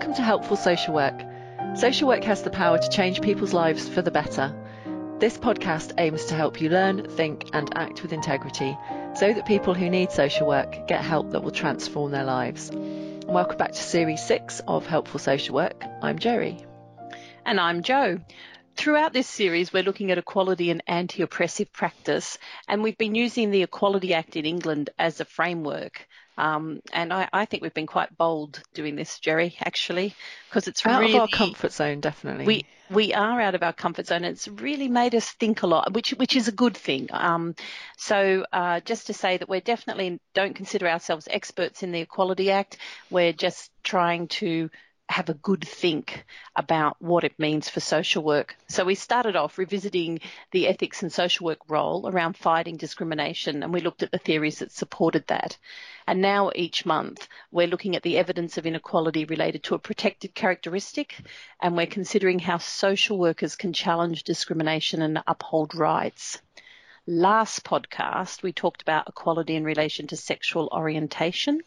Welcome 0.00 0.16
to 0.16 0.22
Helpful 0.22 0.56
Social 0.56 0.94
Work. 0.94 1.20
Social 1.74 2.08
work 2.08 2.24
has 2.24 2.42
the 2.42 2.48
power 2.48 2.78
to 2.78 2.88
change 2.88 3.20
people's 3.20 3.52
lives 3.52 3.86
for 3.86 4.00
the 4.00 4.10
better. 4.10 4.50
This 5.18 5.36
podcast 5.36 5.92
aims 5.98 6.24
to 6.24 6.34
help 6.34 6.58
you 6.58 6.70
learn, 6.70 7.06
think, 7.06 7.50
and 7.52 7.70
act 7.76 8.00
with 8.00 8.14
integrity 8.14 8.78
so 9.14 9.30
that 9.30 9.44
people 9.44 9.74
who 9.74 9.90
need 9.90 10.10
social 10.10 10.46
work 10.46 10.88
get 10.88 11.04
help 11.04 11.32
that 11.32 11.42
will 11.42 11.50
transform 11.50 12.12
their 12.12 12.24
lives. 12.24 12.70
Welcome 12.72 13.58
back 13.58 13.72
to 13.72 13.82
Series 13.82 14.24
6 14.24 14.62
of 14.66 14.86
Helpful 14.86 15.20
Social 15.20 15.54
Work. 15.54 15.84
I'm 16.00 16.18
Jerry. 16.18 16.64
And 17.44 17.60
I'm 17.60 17.82
Joe. 17.82 18.20
Throughout 18.76 19.12
this 19.12 19.28
series, 19.28 19.70
we're 19.70 19.82
looking 19.82 20.10
at 20.10 20.16
equality 20.16 20.70
and 20.70 20.82
anti 20.86 21.20
oppressive 21.20 21.74
practice, 21.74 22.38
and 22.66 22.82
we've 22.82 22.96
been 22.96 23.14
using 23.14 23.50
the 23.50 23.62
Equality 23.62 24.14
Act 24.14 24.36
in 24.36 24.46
England 24.46 24.88
as 24.98 25.20
a 25.20 25.26
framework. 25.26 26.08
Um, 26.40 26.80
and 26.92 27.12
I, 27.12 27.28
I, 27.34 27.44
think 27.44 27.62
we've 27.62 27.74
been 27.74 27.86
quite 27.86 28.16
bold 28.16 28.62
doing 28.72 28.96
this, 28.96 29.18
Jerry, 29.18 29.56
actually, 29.62 30.14
because 30.48 30.68
it's 30.68 30.86
out 30.86 31.00
really, 31.00 31.14
of 31.14 31.20
our 31.20 31.28
comfort 31.28 31.70
zone, 31.70 32.00
definitely. 32.00 32.46
We 32.46 32.64
we 32.88 33.12
are 33.12 33.40
out 33.40 33.54
of 33.54 33.62
our 33.62 33.74
comfort 33.74 34.06
zone. 34.06 34.24
It's 34.24 34.48
really 34.48 34.88
made 34.88 35.14
us 35.14 35.28
think 35.28 35.62
a 35.62 35.66
lot, 35.66 35.92
which 35.92 36.10
which 36.12 36.34
is 36.34 36.48
a 36.48 36.52
good 36.52 36.74
thing. 36.74 37.08
Um, 37.12 37.54
so 37.98 38.46
uh, 38.54 38.80
just 38.80 39.08
to 39.08 39.12
say 39.12 39.36
that 39.36 39.50
we're 39.50 39.60
definitely 39.60 40.18
don't 40.32 40.54
consider 40.54 40.88
ourselves 40.88 41.28
experts 41.30 41.82
in 41.82 41.92
the 41.92 42.00
Equality 42.00 42.50
Act. 42.50 42.78
We're 43.10 43.34
just 43.34 43.70
trying 43.82 44.28
to 44.28 44.70
have 45.10 45.28
a 45.28 45.34
good 45.34 45.66
think 45.66 46.24
about 46.54 46.96
what 47.00 47.24
it 47.24 47.38
means 47.38 47.68
for 47.68 47.80
social 47.80 48.22
work. 48.22 48.56
So 48.68 48.84
we 48.84 48.94
started 48.94 49.34
off 49.34 49.58
revisiting 49.58 50.20
the 50.52 50.68
ethics 50.68 51.02
and 51.02 51.12
social 51.12 51.46
work 51.46 51.58
role 51.68 52.08
around 52.08 52.36
fighting 52.36 52.76
discrimination 52.76 53.62
and 53.62 53.72
we 53.72 53.80
looked 53.80 54.04
at 54.04 54.12
the 54.12 54.18
theories 54.18 54.60
that 54.60 54.70
supported 54.70 55.26
that. 55.26 55.58
And 56.06 56.20
now 56.22 56.52
each 56.54 56.86
month 56.86 57.26
we're 57.50 57.66
looking 57.66 57.96
at 57.96 58.02
the 58.02 58.18
evidence 58.18 58.56
of 58.56 58.66
inequality 58.66 59.24
related 59.24 59.64
to 59.64 59.74
a 59.74 59.80
protected 59.80 60.34
characteristic 60.34 61.16
and 61.60 61.76
we're 61.76 61.86
considering 61.86 62.38
how 62.38 62.58
social 62.58 63.18
workers 63.18 63.56
can 63.56 63.72
challenge 63.72 64.22
discrimination 64.22 65.02
and 65.02 65.22
uphold 65.26 65.74
rights 65.74 66.40
last 67.10 67.64
podcast, 67.64 68.42
we 68.42 68.52
talked 68.52 68.82
about 68.82 69.08
equality 69.08 69.56
in 69.56 69.64
relation 69.64 70.06
to 70.06 70.16
sexual 70.16 70.68
orientation. 70.72 71.60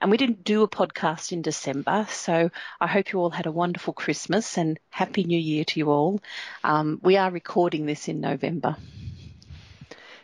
And 0.00 0.10
we 0.10 0.16
didn't 0.16 0.44
do 0.44 0.62
a 0.62 0.68
podcast 0.68 1.32
in 1.32 1.40
December, 1.40 2.06
so 2.10 2.50
I 2.80 2.86
hope 2.86 3.12
you 3.12 3.20
all 3.20 3.30
had 3.30 3.46
a 3.46 3.52
wonderful 3.52 3.94
Christmas 3.94 4.58
and 4.58 4.78
Happy 4.90 5.24
New 5.24 5.38
Year 5.38 5.64
to 5.64 5.78
you 5.78 5.90
all. 5.90 6.20
Um, 6.62 7.00
we 7.02 7.16
are 7.16 7.30
recording 7.30 7.86
this 7.86 8.08
in 8.08 8.20
November. 8.20 8.76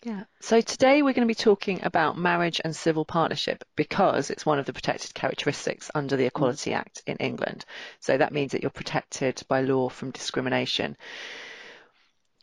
Yeah. 0.05 0.25
So 0.39 0.61
today 0.61 1.01
we're 1.01 1.13
going 1.13 1.27
to 1.27 1.31
be 1.31 1.33
talking 1.33 1.79
about 1.81 2.16
marriage 2.16 2.61
and 2.63 2.75
civil 2.75 3.05
partnership 3.05 3.63
because 3.75 4.29
it's 4.29 4.45
one 4.45 4.59
of 4.59 4.67
the 4.67 4.71
protected 4.71 5.16
characteristics 5.16 5.89
under 5.95 6.16
the 6.16 6.27
Equality 6.27 6.69
mm. 6.69 6.75
Act 6.75 7.01
in 7.07 7.17
England. 7.17 7.66
So 8.01 8.16
that 8.16 8.31
means 8.31 8.51
that 8.51 8.61
you're 8.61 8.69
protected 8.69 9.41
by 9.47 9.61
law 9.61 9.89
from 9.89 10.11
discrimination. 10.11 10.95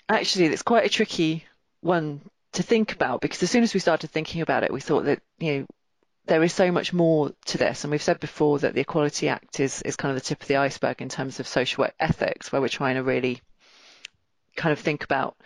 Actually, 0.09 0.47
it's 0.47 0.65
quite 0.65 0.85
a 0.85 0.89
tricky 0.89 1.45
one 1.83 2.23
to 2.55 2.65
think 2.65 2.95
about 2.95 3.21
because 3.21 3.41
as 3.45 3.51
soon 3.53 3.63
as 3.63 3.73
we 3.73 3.79
started 3.79 4.11
thinking 4.11 4.41
about 4.41 4.65
it, 4.65 4.73
we 4.73 4.81
thought 4.81 5.05
that, 5.05 5.23
you 5.39 5.61
know, 5.61 5.67
there 6.27 6.43
is 6.43 6.53
so 6.53 6.73
much 6.73 6.93
more 6.93 7.31
to 7.45 7.59
this. 7.59 7.85
And 7.85 7.93
we've 7.93 8.03
said 8.03 8.19
before 8.19 8.59
that 8.59 8.75
the 8.75 8.81
Equality 8.81 9.29
Act 9.29 9.61
is, 9.61 9.83
is 9.83 9.95
kind 9.95 10.11
of 10.11 10.21
the 10.21 10.27
tip 10.27 10.43
of 10.43 10.49
the 10.49 10.57
iceberg 10.57 11.01
in 11.01 11.09
terms 11.09 11.39
of 11.39 11.47
social 11.47 11.83
work 11.83 11.95
ethics, 12.01 12.51
where 12.51 12.61
we're 12.61 12.67
trying 12.67 12.97
to 12.97 13.05
really 13.05 13.41
kind 14.57 14.73
of 14.73 14.81
think 14.81 15.05
about 15.05 15.37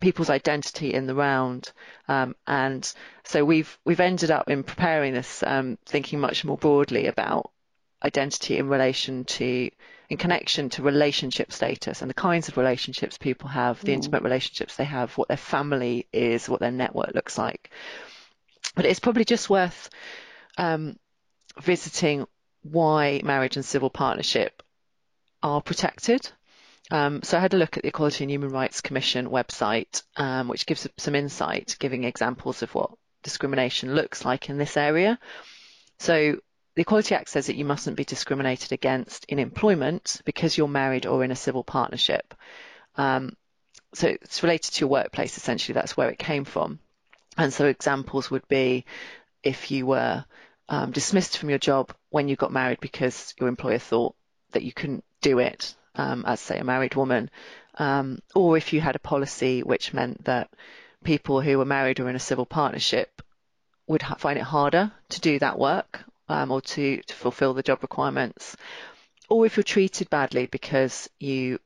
people's 0.00 0.30
identity 0.30 0.94
in 0.94 1.06
the 1.06 1.14
round. 1.14 1.72
Um, 2.06 2.36
and 2.46 2.90
so 3.24 3.44
we've 3.44 3.78
we've 3.84 4.00
ended 4.00 4.30
up 4.30 4.48
in 4.48 4.62
preparing 4.62 5.14
this 5.14 5.42
um, 5.42 5.78
thinking 5.86 6.20
much 6.20 6.44
more 6.44 6.56
broadly 6.56 7.06
about 7.06 7.50
identity 8.02 8.58
in 8.58 8.68
relation 8.68 9.24
to 9.24 9.70
in 10.08 10.16
connection 10.16 10.70
to 10.70 10.82
relationship 10.82 11.52
status 11.52 12.00
and 12.00 12.08
the 12.08 12.14
kinds 12.14 12.48
of 12.48 12.56
relationships 12.56 13.18
people 13.18 13.48
have, 13.48 13.80
the 13.82 13.92
mm. 13.92 13.96
intimate 13.96 14.22
relationships 14.22 14.76
they 14.76 14.84
have, 14.84 15.12
what 15.18 15.28
their 15.28 15.36
family 15.36 16.06
is, 16.12 16.48
what 16.48 16.60
their 16.60 16.70
network 16.70 17.14
looks 17.14 17.36
like. 17.36 17.70
But 18.74 18.86
it's 18.86 19.00
probably 19.00 19.26
just 19.26 19.50
worth 19.50 19.90
um, 20.56 20.98
visiting 21.60 22.26
why 22.62 23.20
marriage 23.22 23.56
and 23.56 23.64
civil 23.64 23.90
partnership 23.90 24.62
are 25.42 25.60
protected 25.60 26.30
um, 26.90 27.22
so 27.22 27.36
I 27.36 27.40
had 27.40 27.54
a 27.54 27.58
look 27.58 27.76
at 27.76 27.82
the 27.82 27.88
Equality 27.88 28.24
and 28.24 28.30
Human 28.30 28.50
Rights 28.50 28.80
Commission 28.80 29.28
website, 29.28 30.02
um, 30.16 30.48
which 30.48 30.66
gives 30.66 30.88
some 30.96 31.14
insight, 31.14 31.76
giving 31.78 32.04
examples 32.04 32.62
of 32.62 32.74
what 32.74 32.92
discrimination 33.22 33.94
looks 33.94 34.24
like 34.24 34.48
in 34.48 34.56
this 34.56 34.76
area. 34.76 35.18
So 35.98 36.38
the 36.74 36.82
Equality 36.82 37.14
Act 37.14 37.28
says 37.28 37.46
that 37.46 37.56
you 37.56 37.64
mustn't 37.64 37.96
be 37.96 38.04
discriminated 38.04 38.72
against 38.72 39.26
in 39.26 39.38
employment 39.38 40.22
because 40.24 40.56
you're 40.56 40.68
married 40.68 41.06
or 41.06 41.24
in 41.24 41.30
a 41.30 41.36
civil 41.36 41.64
partnership. 41.64 42.34
Um, 42.96 43.36
so 43.94 44.08
it's 44.08 44.42
related 44.42 44.72
to 44.74 44.80
your 44.80 44.90
workplace, 44.90 45.36
essentially. 45.36 45.74
That's 45.74 45.96
where 45.96 46.10
it 46.10 46.18
came 46.18 46.44
from. 46.44 46.78
And 47.36 47.52
so 47.52 47.66
examples 47.66 48.30
would 48.30 48.46
be 48.48 48.84
if 49.42 49.70
you 49.70 49.86
were 49.86 50.24
um, 50.68 50.90
dismissed 50.90 51.38
from 51.38 51.50
your 51.50 51.58
job 51.58 51.92
when 52.10 52.28
you 52.28 52.36
got 52.36 52.52
married 52.52 52.80
because 52.80 53.34
your 53.38 53.48
employer 53.48 53.78
thought 53.78 54.14
that 54.52 54.62
you 54.62 54.72
couldn't 54.72 55.04
do 55.20 55.38
it 55.38 55.74
um, 55.98 56.24
as 56.26 56.40
say 56.40 56.58
a 56.58 56.64
married 56.64 56.94
woman, 56.94 57.28
um, 57.74 58.20
or 58.34 58.56
if 58.56 58.72
you 58.72 58.80
had 58.80 58.96
a 58.96 59.00
policy 59.00 59.62
which 59.62 59.92
meant 59.92 60.24
that 60.24 60.48
people 61.04 61.40
who 61.40 61.58
were 61.58 61.64
married 61.64 62.00
or 62.00 62.08
in 62.08 62.16
a 62.16 62.20
civil 62.20 62.46
partnership 62.46 63.20
would 63.86 64.02
ha- 64.02 64.14
find 64.14 64.38
it 64.38 64.44
harder 64.44 64.92
to 65.10 65.20
do 65.20 65.38
that 65.38 65.58
work 65.58 66.00
um, 66.28 66.50
or 66.50 66.60
to, 66.60 67.02
to 67.02 67.14
fulfill 67.14 67.54
the 67.54 67.62
job 67.62 67.82
requirements, 67.82 68.56
or 69.28 69.44
if 69.44 69.56
you're 69.56 69.64
treated 69.64 70.08
badly 70.08 70.46
because 70.46 71.10
you 71.18 71.58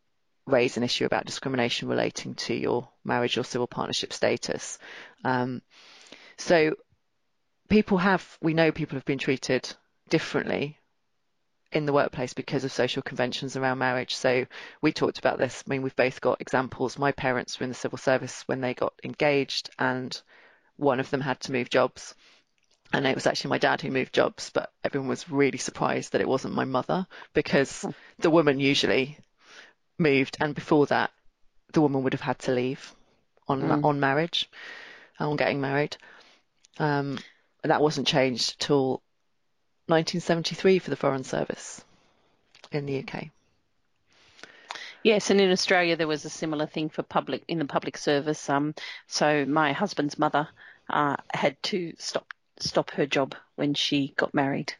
raise 0.46 0.76
an 0.76 0.82
issue 0.82 1.04
about 1.04 1.24
discrimination 1.24 1.88
relating 1.88 2.34
to 2.34 2.54
your 2.54 2.88
marriage 3.04 3.38
or 3.38 3.44
civil 3.44 3.66
partnership 3.66 4.12
status. 4.12 4.78
Um, 5.24 5.62
so 6.36 6.74
people 7.68 7.98
have, 7.98 8.38
we 8.40 8.54
know 8.54 8.72
people 8.72 8.96
have 8.96 9.04
been 9.04 9.18
treated 9.18 9.72
differently 10.08 10.78
in 11.72 11.86
the 11.86 11.92
workplace 11.92 12.34
because 12.34 12.64
of 12.64 12.72
social 12.72 13.02
conventions 13.02 13.56
around 13.56 13.78
marriage. 13.78 14.14
So 14.14 14.46
we 14.80 14.92
talked 14.92 15.18
about 15.18 15.38
this. 15.38 15.64
I 15.66 15.70
mean, 15.70 15.82
we've 15.82 15.96
both 15.96 16.20
got 16.20 16.40
examples. 16.40 16.98
My 16.98 17.12
parents 17.12 17.58
were 17.58 17.64
in 17.64 17.70
the 17.70 17.74
civil 17.74 17.98
service 17.98 18.42
when 18.46 18.60
they 18.60 18.74
got 18.74 18.92
engaged, 19.02 19.70
and 19.78 20.20
one 20.76 21.00
of 21.00 21.10
them 21.10 21.20
had 21.20 21.40
to 21.40 21.52
move 21.52 21.70
jobs. 21.70 22.14
And 22.92 23.06
it 23.06 23.14
was 23.14 23.26
actually 23.26 23.50
my 23.50 23.58
dad 23.58 23.80
who 23.80 23.90
moved 23.90 24.12
jobs, 24.12 24.50
but 24.52 24.70
everyone 24.84 25.08
was 25.08 25.30
really 25.30 25.56
surprised 25.56 26.12
that 26.12 26.20
it 26.20 26.28
wasn't 26.28 26.54
my 26.54 26.66
mother 26.66 27.06
because 27.32 27.86
the 28.18 28.30
woman 28.30 28.60
usually 28.60 29.18
moved, 29.98 30.36
and 30.40 30.54
before 30.54 30.86
that, 30.86 31.10
the 31.72 31.80
woman 31.80 32.02
would 32.02 32.12
have 32.12 32.20
had 32.20 32.38
to 32.40 32.52
leave 32.52 32.94
on 33.48 33.62
mm. 33.62 33.84
on 33.84 33.98
marriage, 33.98 34.50
on 35.18 35.36
getting 35.36 35.60
married. 35.60 35.96
Um, 36.78 37.18
that 37.62 37.80
wasn't 37.80 38.06
changed 38.06 38.60
till 38.60 39.02
1973 39.86 40.78
for 40.78 40.90
the 40.90 40.96
Foreign 40.96 41.24
Service 41.24 41.84
in 42.70 42.86
the 42.86 42.98
UK. 43.00 43.28
Yes, 45.02 45.30
and 45.30 45.40
in 45.40 45.50
Australia 45.50 45.96
there 45.96 46.06
was 46.06 46.24
a 46.24 46.30
similar 46.30 46.66
thing 46.66 46.88
for 46.88 47.02
public 47.02 47.42
in 47.48 47.58
the 47.58 47.64
public 47.64 47.96
service. 47.96 48.48
Um, 48.48 48.74
so 49.08 49.44
my 49.44 49.72
husband's 49.72 50.18
mother 50.18 50.48
uh, 50.88 51.16
had 51.32 51.60
to 51.64 51.94
stop 51.98 52.32
stop 52.58 52.90
her 52.92 53.06
job 53.06 53.34
when 53.56 53.74
she 53.74 54.12
got 54.16 54.34
married, 54.34 54.74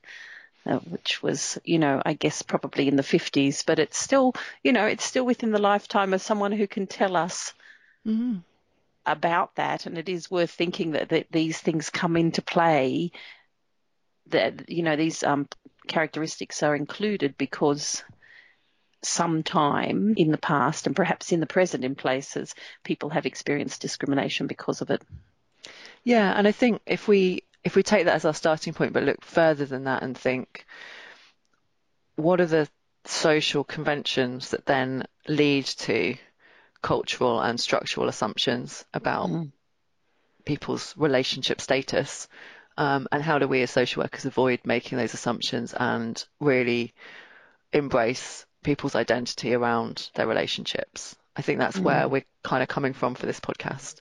uh, 0.67 0.79
which 0.79 1.23
was, 1.23 1.59
you 1.65 1.79
know, 1.79 2.01
I 2.05 2.13
guess 2.13 2.43
probably 2.43 2.87
in 2.87 2.97
the 2.97 3.03
50s, 3.03 3.65
but 3.67 3.81
it's 3.81 3.99
still, 3.99 4.35
you 4.63 4.73
know, 4.73 4.87
it's 4.87 5.05
still 5.05 5.25
within 5.25 5.51
the 5.51 5.61
lifetime 5.61 6.15
of 6.15 6.23
someone 6.23 6.53
who 6.53 6.69
can 6.69 6.87
tell 6.87 7.17
us 7.17 7.53
mm-hmm. 8.07 8.39
about 9.05 9.57
that, 9.57 9.87
and 9.87 9.99
it 9.99 10.09
is 10.09 10.31
worth 10.31 10.51
thinking 10.51 10.93
that, 10.93 11.09
that 11.09 11.27
these 11.33 11.59
things 11.59 11.91
come 11.91 12.17
into 12.17 12.43
play 12.43 13.11
that 14.29 14.69
you 14.69 14.83
know 14.83 14.97
these 14.97 15.23
um, 15.23 15.49
characteristics 15.87 16.63
are 16.63 16.77
included 16.77 17.37
because 17.37 18.03
sometime 19.03 20.15
in 20.17 20.31
the 20.31 20.39
past 20.39 20.87
and 20.87 20.95
perhaps 20.95 21.33
in 21.33 21.41
the 21.41 21.47
present 21.47 21.85
in 21.85 21.95
places 21.95 22.55
people 22.85 23.11
have 23.11 23.27
experienced 23.27 23.83
discrimination 23.83 24.47
because 24.47 24.81
of 24.81 24.91
it. 24.91 25.03
Yeah, 26.05 26.33
and 26.37 26.47
I 26.47 26.53
think 26.53 26.81
if 26.87 27.09
we 27.09 27.43
if 27.65 27.77
we 27.77 27.83
take 27.83 28.07
that 28.07 28.15
as 28.15 28.25
our 28.25 28.35
starting 28.35 28.75
point 28.75 28.93
but 28.93 29.03
look 29.03 29.23
further 29.25 29.67
than 29.67 29.85
that 29.85 30.03
and 30.03 30.17
think 30.17 30.67
what 32.17 32.41
are 32.41 32.47
the 32.47 32.69
social 33.05 33.65
conventions 33.65 34.51
that 34.51 34.67
then 34.67 35.05
lead 35.27 35.65
to 35.65 36.15
cultural 36.83 37.41
and 37.41 37.59
structural 37.59 38.09
assumptions 38.09 38.85
about 38.93 39.29
mm. 39.29 39.51
people's 40.45 40.95
relationship 40.97 41.61
status 41.61 42.29
um, 42.77 43.09
and 43.13 43.23
how 43.23 43.39
do 43.39 43.49
we 43.49 43.63
as 43.63 43.71
social 43.71 44.03
workers 44.03 44.25
avoid 44.25 44.61
making 44.65 44.99
those 44.99 45.15
assumptions 45.15 45.75
and 45.75 46.25
really 46.41 46.95
embrace 47.73 48.47
people's 48.63 48.95
identity 48.95 49.55
around 49.55 50.11
their 50.15 50.27
relationships. 50.27 51.17
I 51.37 51.43
think 51.43 51.59
that's 51.59 51.79
mm. 51.79 51.83
where 51.83 52.09
we're 52.09 52.25
kind 52.43 52.63
of 52.63 52.69
coming 52.69 52.93
from 52.93 53.15
for 53.15 53.27
this 53.27 53.41
podcast. 53.41 54.01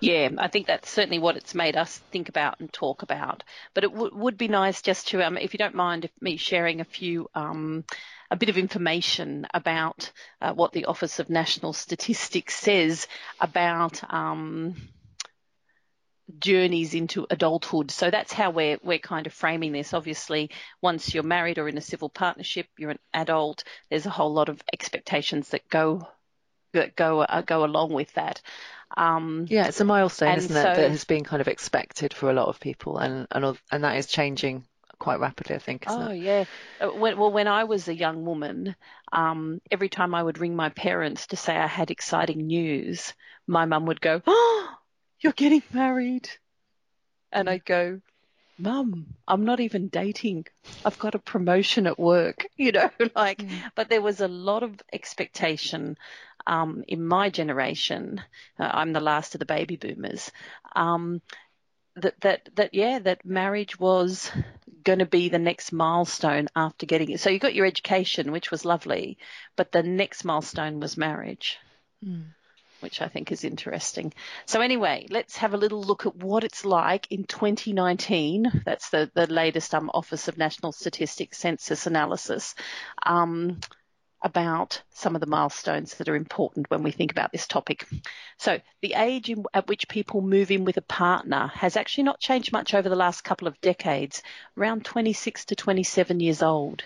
Yeah, 0.00 0.28
I 0.38 0.48
think 0.48 0.66
that's 0.66 0.88
certainly 0.88 1.18
what 1.18 1.36
it's 1.36 1.54
made 1.54 1.76
us 1.76 1.98
think 2.12 2.28
about 2.28 2.60
and 2.60 2.72
talk 2.72 3.02
about. 3.02 3.42
But 3.74 3.84
it 3.84 3.92
w- 3.92 4.14
would 4.14 4.38
be 4.38 4.46
nice 4.46 4.82
just 4.82 5.08
to, 5.08 5.26
um, 5.26 5.36
if 5.36 5.52
you 5.52 5.58
don't 5.58 5.74
mind, 5.74 6.08
me 6.20 6.36
sharing 6.36 6.80
a 6.80 6.84
few, 6.84 7.28
um, 7.34 7.84
a 8.30 8.36
bit 8.36 8.48
of 8.48 8.58
information 8.58 9.46
about 9.52 10.12
uh, 10.40 10.52
what 10.52 10.72
the 10.72 10.84
Office 10.84 11.18
of 11.18 11.28
National 11.28 11.72
Statistics 11.72 12.54
says 12.54 13.08
about 13.40 14.00
um, 14.12 14.76
journeys 16.38 16.94
into 16.94 17.26
adulthood. 17.30 17.90
So 17.90 18.10
that's 18.10 18.32
how 18.32 18.50
we're 18.50 18.78
we're 18.82 18.98
kind 18.98 19.26
of 19.26 19.32
framing 19.32 19.72
this. 19.72 19.94
Obviously, 19.94 20.50
once 20.80 21.14
you're 21.14 21.22
married 21.22 21.58
or 21.58 21.68
in 21.68 21.78
a 21.78 21.82
civil 21.82 22.08
partnership, 22.08 22.66
you're 22.78 22.90
an 22.90 22.98
adult. 23.12 23.64
There's 23.90 24.06
a 24.06 24.10
whole 24.10 24.32
lot 24.32 24.48
of 24.48 24.62
expectations 24.72 25.50
that 25.50 25.68
go 25.68 26.08
that 26.72 26.96
go 26.96 27.20
uh, 27.20 27.42
go 27.42 27.64
along 27.64 27.92
with 27.92 28.12
that. 28.14 28.40
Um, 28.96 29.46
yeah, 29.48 29.66
it's 29.66 29.80
a 29.80 29.84
milestone, 29.84 30.36
isn't 30.38 30.50
so, 30.50 30.60
it, 30.60 30.76
that 30.76 30.90
has 30.90 31.04
been 31.04 31.24
kind 31.24 31.40
of 31.40 31.48
expected 31.48 32.14
for 32.14 32.30
a 32.30 32.34
lot 32.34 32.48
of 32.48 32.60
people, 32.60 32.98
and 32.98 33.26
and 33.30 33.58
and 33.70 33.84
that 33.84 33.96
is 33.96 34.06
changing 34.06 34.64
quite 34.98 35.20
rapidly, 35.20 35.56
I 35.56 35.58
think. 35.58 35.84
oh 35.88 36.10
it? 36.10 36.18
yeah. 36.18 36.44
Uh, 36.80 36.88
when, 36.88 37.18
well, 37.18 37.32
when 37.32 37.48
I 37.48 37.64
was 37.64 37.88
a 37.88 37.94
young 37.94 38.24
woman, 38.24 38.76
um, 39.12 39.60
every 39.70 39.88
time 39.88 40.14
I 40.14 40.22
would 40.22 40.38
ring 40.38 40.54
my 40.54 40.68
parents 40.68 41.28
to 41.28 41.36
say 41.36 41.56
I 41.56 41.66
had 41.66 41.90
exciting 41.90 42.46
news, 42.46 43.12
my 43.46 43.64
mum 43.64 43.86
would 43.86 44.00
go, 44.00 44.22
"Oh, 44.26 44.74
you're 45.20 45.32
getting 45.32 45.62
married," 45.72 46.28
and 47.32 47.48
I'd 47.48 47.64
go, 47.64 48.00
Mum, 48.58 49.06
I'm 49.26 49.44
not 49.44 49.58
even 49.58 49.88
dating. 49.88 50.46
I've 50.84 50.98
got 50.98 51.16
a 51.16 51.18
promotion 51.18 51.86
at 51.86 51.98
work, 51.98 52.46
you 52.56 52.72
know, 52.72 52.90
like, 53.16 53.38
mm. 53.38 53.50
but 53.74 53.88
there 53.88 54.02
was 54.02 54.20
a 54.20 54.28
lot 54.28 54.62
of 54.62 54.80
expectation 54.92 55.98
um, 56.46 56.84
in 56.86 57.04
my 57.04 57.30
generation. 57.30 58.22
Uh, 58.58 58.70
I'm 58.72 58.92
the 58.92 59.00
last 59.00 59.34
of 59.34 59.40
the 59.40 59.46
baby 59.46 59.76
boomers. 59.76 60.30
Um, 60.76 61.20
that 61.96 62.20
that 62.20 62.48
that 62.56 62.74
yeah, 62.74 62.98
that 63.00 63.24
marriage 63.24 63.78
was 63.78 64.30
going 64.82 64.98
to 64.98 65.06
be 65.06 65.28
the 65.28 65.38
next 65.38 65.72
milestone 65.72 66.48
after 66.54 66.86
getting 66.86 67.10
it. 67.10 67.20
So 67.20 67.30
you 67.30 67.38
got 67.38 67.54
your 67.54 67.66
education, 67.66 68.32
which 68.32 68.50
was 68.50 68.64
lovely, 68.64 69.16
but 69.56 69.72
the 69.72 69.82
next 69.82 70.24
milestone 70.24 70.80
was 70.80 70.96
marriage. 70.96 71.58
Mm 72.04 72.26
which 72.84 73.00
I 73.02 73.08
think 73.08 73.32
is 73.32 73.42
interesting. 73.42 74.12
So 74.46 74.60
anyway, 74.60 75.06
let's 75.10 75.38
have 75.38 75.54
a 75.54 75.56
little 75.56 75.82
look 75.82 76.06
at 76.06 76.14
what 76.14 76.44
it's 76.44 76.64
like 76.64 77.10
in 77.10 77.24
2019. 77.24 78.62
That's 78.64 78.90
the, 78.90 79.10
the 79.14 79.26
latest 79.26 79.74
um, 79.74 79.90
Office 79.92 80.28
of 80.28 80.38
National 80.38 80.70
Statistics 80.70 81.38
census 81.38 81.86
analysis. 81.86 82.54
Um, 83.04 83.58
about 84.24 84.82
some 84.90 85.14
of 85.14 85.20
the 85.20 85.26
milestones 85.26 85.94
that 85.94 86.08
are 86.08 86.16
important 86.16 86.70
when 86.70 86.82
we 86.82 86.90
think 86.90 87.12
about 87.12 87.30
this 87.30 87.46
topic. 87.46 87.86
So, 88.38 88.58
the 88.80 88.94
age 88.94 89.28
in, 89.28 89.44
at 89.52 89.68
which 89.68 89.86
people 89.86 90.22
move 90.22 90.50
in 90.50 90.64
with 90.64 90.78
a 90.78 90.82
partner 90.82 91.48
has 91.54 91.76
actually 91.76 92.04
not 92.04 92.20
changed 92.20 92.50
much 92.50 92.72
over 92.72 92.88
the 92.88 92.96
last 92.96 93.22
couple 93.22 93.46
of 93.46 93.60
decades, 93.60 94.22
around 94.56 94.86
26 94.86 95.44
to 95.46 95.56
27 95.56 96.20
years 96.20 96.42
old. 96.42 96.84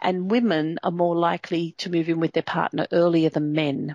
And 0.00 0.30
women 0.30 0.80
are 0.82 0.90
more 0.90 1.14
likely 1.16 1.72
to 1.78 1.90
move 1.90 2.08
in 2.08 2.18
with 2.18 2.32
their 2.32 2.42
partner 2.42 2.88
earlier 2.90 3.30
than 3.30 3.52
men. 3.52 3.94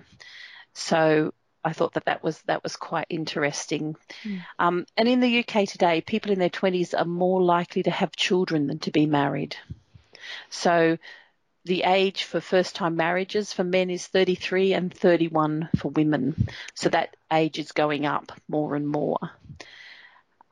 So, 0.72 1.34
I 1.64 1.72
thought 1.72 1.94
that 1.94 2.04
that 2.06 2.22
was 2.22 2.40
that 2.42 2.62
was 2.62 2.76
quite 2.76 3.06
interesting. 3.08 3.96
Mm. 4.24 4.40
Um, 4.58 4.86
and 4.96 5.08
in 5.08 5.20
the 5.20 5.40
UK 5.40 5.68
today, 5.68 6.00
people 6.00 6.32
in 6.32 6.38
their 6.38 6.50
20s 6.50 6.98
are 6.98 7.04
more 7.04 7.42
likely 7.42 7.82
to 7.82 7.90
have 7.90 8.14
children 8.14 8.66
than 8.66 8.78
to 8.80 8.90
be 8.90 9.06
married. 9.06 9.56
So 10.50 10.98
the 11.64 11.82
age 11.82 12.24
for 12.24 12.40
first 12.40 12.74
time 12.74 12.96
marriages 12.96 13.52
for 13.52 13.64
men 13.64 13.90
is 13.90 14.06
33 14.06 14.72
and 14.72 14.92
31 14.92 15.68
for 15.76 15.88
women. 15.88 16.48
So 16.74 16.88
that 16.88 17.16
age 17.32 17.58
is 17.58 17.72
going 17.72 18.06
up 18.06 18.32
more 18.48 18.74
and 18.74 18.88
more. 18.88 19.18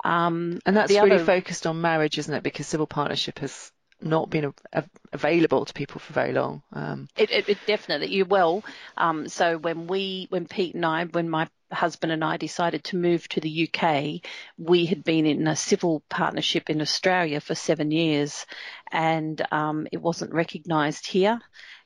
Um, 0.05 0.61
and 0.67 0.77
that's 0.77 0.93
really 0.93 1.13
other... 1.13 1.25
focused 1.25 1.67
on 1.67 1.81
marriage, 1.81 2.19
isn't 2.19 2.35
it? 2.35 2.43
Because 2.43 2.67
civil 2.67 2.87
partnership 2.87 3.39
has 3.41 3.73
not 4.07 4.31
been 4.31 4.47
a, 4.47 4.55
a, 4.73 4.85
available 5.13 5.65
to 5.65 5.73
people 5.73 6.01
for 6.01 6.13
very 6.13 6.33
long. 6.33 6.63
Um, 6.73 7.09
it, 7.17 7.31
it, 7.31 7.49
it, 7.49 7.59
definitely 7.67 8.09
you 8.09 8.25
will. 8.25 8.65
Um, 8.97 9.29
so 9.29 9.59
when 9.59 9.87
we, 9.87 10.27
when 10.31 10.47
Pete 10.47 10.75
and 10.75 10.85
I, 10.85 11.05
when 11.05 11.29
my 11.29 11.49
husband 11.73 12.13
and 12.13 12.25
I 12.25 12.37
decided 12.37 12.85
to 12.85 12.97
move 12.97 13.29
to 13.29 13.41
the 13.41 13.69
UK, 13.69 14.21
we 14.59 14.87
had 14.87 15.05
been 15.05 15.27
in 15.27 15.47
a 15.47 15.57
civil 15.57 16.03
partnership 16.09 16.71
in 16.71 16.81
Australia 16.81 17.41
for 17.41 17.55
seven 17.55 17.91
years, 17.91 18.47
and 18.91 19.41
um, 19.53 19.87
it 19.93 20.01
wasn't 20.01 20.33
recognised 20.33 21.07
here, 21.07 21.41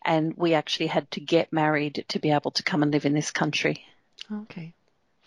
and 0.04 0.34
we 0.36 0.54
actually 0.54 0.88
had 0.88 1.10
to 1.12 1.20
get 1.20 1.52
married 1.52 2.04
to 2.08 2.18
be 2.18 2.30
able 2.30 2.50
to 2.52 2.62
come 2.62 2.82
and 2.82 2.92
live 2.92 3.06
in 3.06 3.14
this 3.14 3.30
country. 3.30 3.84
Okay. 4.32 4.74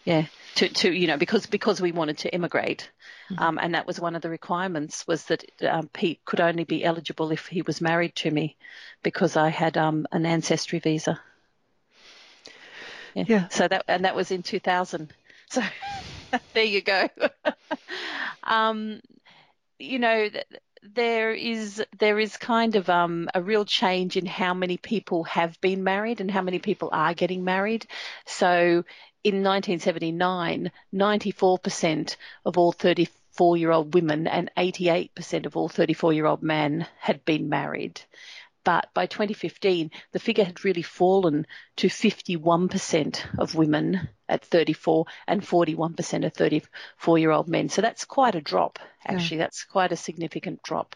Yeah, 0.06 0.26
to, 0.56 0.70
to 0.70 0.92
you 0.92 1.08
know 1.08 1.18
because 1.18 1.46
because 1.46 1.82
we 1.82 1.92
wanted 1.92 2.20
to 2.20 2.34
immigrate, 2.34 2.92
mm-hmm. 3.30 3.42
um, 3.42 3.58
and 3.58 3.74
that 3.74 3.88
was 3.88 4.00
one 4.00 4.16
of 4.16 4.22
the 4.22 4.30
requirements 4.30 5.08
was 5.08 5.24
that 5.26 5.46
um, 5.62 5.90
Pete 5.94 6.20
could 6.26 6.42
only 6.42 6.66
be 6.66 6.84
eligible 6.84 7.32
if 7.32 7.48
he 7.48 7.62
was 7.62 7.80
married 7.80 8.16
to 8.18 8.30
me, 8.30 8.58
because 9.02 9.38
I 9.38 9.50
had 9.50 9.78
um, 9.78 10.06
an 10.12 10.26
ancestry 10.26 10.80
visa. 10.80 11.20
Yeah. 13.14 13.24
yeah. 13.28 13.48
So 13.48 13.68
that 13.68 13.86
and 13.88 14.06
that 14.06 14.16
was 14.16 14.32
in 14.32 14.44
2000. 14.44 15.14
So 15.50 15.62
there 16.54 16.64
you 16.64 16.82
go. 16.82 17.08
um, 18.44 19.02
you 19.80 20.00
know. 20.00 20.30
there 20.96 21.34
is 21.34 21.82
there 21.98 22.20
is 22.20 22.36
kind 22.36 22.76
of 22.76 22.90
um, 22.90 23.30
a 23.34 23.42
real 23.42 23.64
change 23.64 24.18
in 24.18 24.26
how 24.26 24.54
many 24.54 24.76
people 24.76 25.24
have 25.24 25.60
been 25.62 25.82
married 25.82 26.20
and 26.20 26.30
how 26.30 26.42
many 26.42 26.60
people 26.60 26.90
are 26.92 27.14
getting 27.14 27.46
married. 27.46 27.88
So 28.26 28.84
in 29.24 29.44
1979, 29.44 30.72
94% 30.94 32.16
of 32.46 32.58
all 32.58 32.72
34 32.72 33.58
year 33.58 33.72
old 33.72 33.94
women 33.94 34.28
and 34.28 34.52
88% 34.58 35.46
of 35.46 35.56
all 35.56 35.70
34 35.70 36.14
year 36.14 36.26
old 36.26 36.44
men 36.44 36.88
had 37.00 37.24
been 37.26 37.50
married. 37.50 38.02
But 38.64 38.94
by 38.94 39.08
2015, 39.08 39.92
the 40.14 40.20
figure 40.20 40.46
had 40.46 40.64
really 40.64 40.84
fallen 40.84 41.46
to 41.78 41.88
51% 41.88 43.38
of 43.38 43.56
women 43.56 44.08
at 44.30 44.46
34 44.46 45.06
and 45.28 45.42
41% 45.42 46.26
of 46.26 46.34
34 46.34 47.20
year 47.20 47.32
old 47.32 47.50
men. 47.50 47.68
So 47.68 47.82
that's 47.82 48.06
quite 48.06 48.36
a 48.36 48.42
drop, 48.42 48.80
actually. 49.06 49.38
Yeah. 49.38 49.44
That's 49.44 49.66
quite 49.66 49.92
a 49.92 49.98
significant 49.98 50.64
drop. 50.64 50.96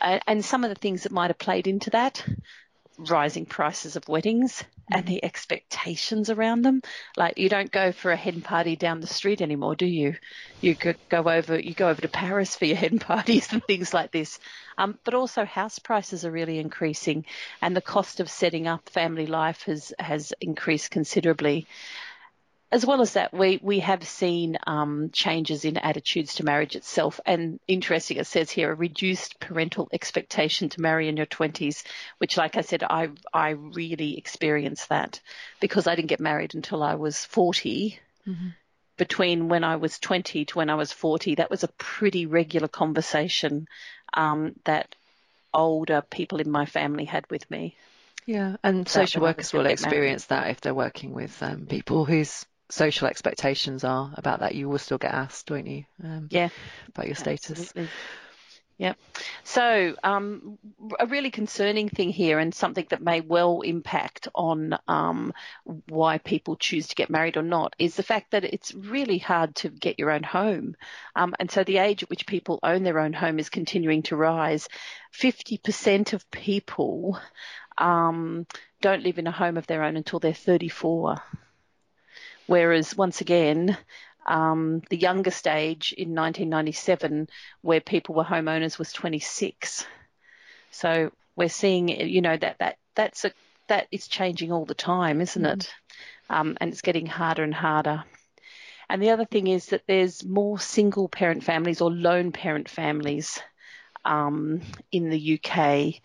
Uh, 0.00 0.20
and 0.26 0.44
some 0.44 0.64
of 0.64 0.70
the 0.70 0.80
things 0.80 1.02
that 1.02 1.12
might 1.12 1.28
have 1.28 1.38
played 1.38 1.66
into 1.66 1.90
that 1.90 2.26
rising 3.08 3.46
prices 3.46 3.96
of 3.96 4.08
weddings 4.08 4.64
and 4.90 5.06
the 5.06 5.24
expectations 5.24 6.30
around 6.30 6.62
them. 6.62 6.82
Like 7.16 7.38
you 7.38 7.48
don't 7.48 7.70
go 7.70 7.92
for 7.92 8.10
a 8.10 8.16
hen 8.16 8.40
party 8.40 8.76
down 8.76 9.00
the 9.00 9.06
street 9.06 9.40
anymore, 9.40 9.74
do 9.74 9.86
you? 9.86 10.16
You 10.60 10.74
go 10.74 11.24
over, 11.24 11.58
you 11.58 11.74
go 11.74 11.88
over 11.88 12.00
to 12.00 12.08
Paris 12.08 12.56
for 12.56 12.66
your 12.66 12.76
hen 12.84 12.98
parties 12.98 13.52
and 13.52 13.64
things 13.64 13.94
like 13.94 14.12
this. 14.12 14.38
Um, 14.78 14.98
but 15.04 15.14
also 15.14 15.44
house 15.44 15.78
prices 15.78 16.24
are 16.24 16.30
really 16.30 16.58
increasing, 16.58 17.26
and 17.60 17.76
the 17.76 17.80
cost 17.80 18.20
of 18.20 18.30
setting 18.30 18.66
up 18.66 18.88
family 18.88 19.26
life 19.26 19.62
has 19.64 19.92
has 19.98 20.32
increased 20.40 20.90
considerably 20.90 21.66
as 22.72 22.86
well 22.86 23.02
as 23.02 23.12
that, 23.12 23.34
we, 23.34 23.60
we 23.62 23.80
have 23.80 24.02
seen 24.02 24.56
um, 24.66 25.10
changes 25.12 25.66
in 25.66 25.76
attitudes 25.76 26.36
to 26.36 26.44
marriage 26.44 26.74
itself. 26.74 27.20
And 27.26 27.60
interesting, 27.68 28.16
it 28.16 28.26
says 28.26 28.50
here, 28.50 28.72
a 28.72 28.74
reduced 28.74 29.38
parental 29.38 29.90
expectation 29.92 30.70
to 30.70 30.80
marry 30.80 31.06
in 31.08 31.18
your 31.18 31.26
20s, 31.26 31.84
which, 32.16 32.38
like 32.38 32.56
I 32.56 32.62
said, 32.62 32.82
I, 32.82 33.10
I 33.32 33.50
really 33.50 34.16
experienced 34.16 34.88
that 34.88 35.20
because 35.60 35.86
I 35.86 35.94
didn't 35.94 36.08
get 36.08 36.18
married 36.18 36.54
until 36.54 36.82
I 36.82 36.94
was 36.94 37.22
40. 37.26 38.00
Mm-hmm. 38.26 38.48
Between 38.96 39.48
when 39.48 39.64
I 39.64 39.76
was 39.76 39.98
20 39.98 40.46
to 40.46 40.56
when 40.56 40.70
I 40.70 40.74
was 40.74 40.92
40, 40.92 41.36
that 41.36 41.50
was 41.50 41.64
a 41.64 41.68
pretty 41.68 42.24
regular 42.24 42.68
conversation 42.68 43.66
um, 44.14 44.54
that 44.64 44.94
older 45.52 46.02
people 46.02 46.40
in 46.40 46.50
my 46.50 46.64
family 46.64 47.04
had 47.04 47.30
with 47.30 47.50
me. 47.50 47.76
Yeah, 48.24 48.56
and 48.62 48.88
social 48.88 49.20
workers 49.20 49.52
will 49.52 49.66
experience 49.66 50.30
married. 50.30 50.44
that 50.44 50.50
if 50.50 50.60
they're 50.60 50.74
working 50.74 51.12
with 51.12 51.42
um, 51.42 51.66
people 51.66 52.04
whose 52.04 52.46
social 52.72 53.06
expectations 53.06 53.84
are 53.84 54.12
about 54.16 54.40
that, 54.40 54.54
you 54.54 54.66
will 54.66 54.78
still 54.78 54.96
get 54.96 55.12
asked, 55.12 55.50
won't 55.50 55.66
you? 55.66 55.84
Um, 56.02 56.28
yeah. 56.30 56.48
About 56.88 57.06
your 57.06 57.14
status. 57.14 57.50
Absolutely. 57.50 57.90
Yep. 58.78 58.96
So, 59.44 59.94
um, 60.02 60.58
a 60.98 61.06
really 61.06 61.30
concerning 61.30 61.90
thing 61.90 62.08
here, 62.08 62.38
and 62.38 62.54
something 62.54 62.86
that 62.88 63.02
may 63.02 63.20
well 63.20 63.60
impact 63.60 64.28
on 64.34 64.76
um, 64.88 65.34
why 65.88 66.16
people 66.16 66.56
choose 66.56 66.88
to 66.88 66.94
get 66.94 67.10
married 67.10 67.36
or 67.36 67.42
not, 67.42 67.76
is 67.78 67.94
the 67.94 68.02
fact 68.02 68.30
that 68.30 68.44
it's 68.44 68.74
really 68.74 69.18
hard 69.18 69.54
to 69.56 69.68
get 69.68 69.98
your 69.98 70.10
own 70.10 70.22
home. 70.22 70.74
Um, 71.14 71.34
and 71.38 71.50
so, 71.50 71.62
the 71.64 71.76
age 71.76 72.02
at 72.02 72.10
which 72.10 72.26
people 72.26 72.58
own 72.62 72.82
their 72.82 72.98
own 72.98 73.12
home 73.12 73.38
is 73.38 73.50
continuing 73.50 74.02
to 74.04 74.16
rise. 74.16 74.68
50% 75.14 76.14
of 76.14 76.28
people 76.30 77.20
um, 77.76 78.46
don't 78.80 79.04
live 79.04 79.18
in 79.18 79.26
a 79.26 79.30
home 79.30 79.58
of 79.58 79.66
their 79.66 79.84
own 79.84 79.96
until 79.96 80.18
they're 80.18 80.32
34. 80.32 81.22
Whereas, 82.46 82.96
once 82.96 83.20
again, 83.20 83.76
um, 84.26 84.82
the 84.90 84.96
youngest 84.96 85.46
age 85.46 85.94
in 85.96 86.14
1997, 86.14 87.28
where 87.62 87.80
people 87.80 88.14
were 88.14 88.24
homeowners, 88.24 88.78
was 88.78 88.92
26. 88.92 89.86
So 90.70 91.12
we're 91.36 91.48
seeing, 91.48 91.88
you 91.88 92.20
know, 92.20 92.36
that 92.36 92.58
that 92.58 92.76
that's 92.94 93.24
a 93.24 93.32
that 93.68 93.88
is 93.90 94.08
changing 94.08 94.52
all 94.52 94.64
the 94.64 94.74
time, 94.74 95.20
isn't 95.20 95.42
mm. 95.42 95.52
it? 95.52 95.72
Um, 96.28 96.56
and 96.60 96.72
it's 96.72 96.82
getting 96.82 97.06
harder 97.06 97.42
and 97.42 97.54
harder. 97.54 98.04
And 98.88 99.02
the 99.02 99.10
other 99.10 99.24
thing 99.24 99.46
is 99.46 99.66
that 99.66 99.84
there's 99.86 100.24
more 100.24 100.58
single 100.58 101.08
parent 101.08 101.44
families 101.44 101.80
or 101.80 101.90
lone 101.90 102.32
parent 102.32 102.68
families 102.68 103.40
um, 104.04 104.60
in 104.90 105.08
the 105.08 105.38
UK 105.38 106.00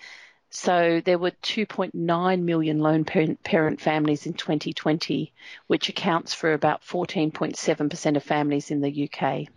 so 0.50 1.02
there 1.04 1.18
were 1.18 1.32
2.9 1.32 2.42
million 2.42 2.80
lone 2.80 3.06
parent, 3.06 3.44
parent 3.44 3.82
families 3.82 4.26
in 4.26 4.34
2020, 4.34 5.34
which 5.68 5.90
accounts 5.90 6.34
for 6.34 6.54
about 6.54 6.84
14.7% 6.84 8.16
of 8.16 8.24
families 8.24 8.72
in 8.72 8.82
the 8.82 9.10
UK. 9.10 9.48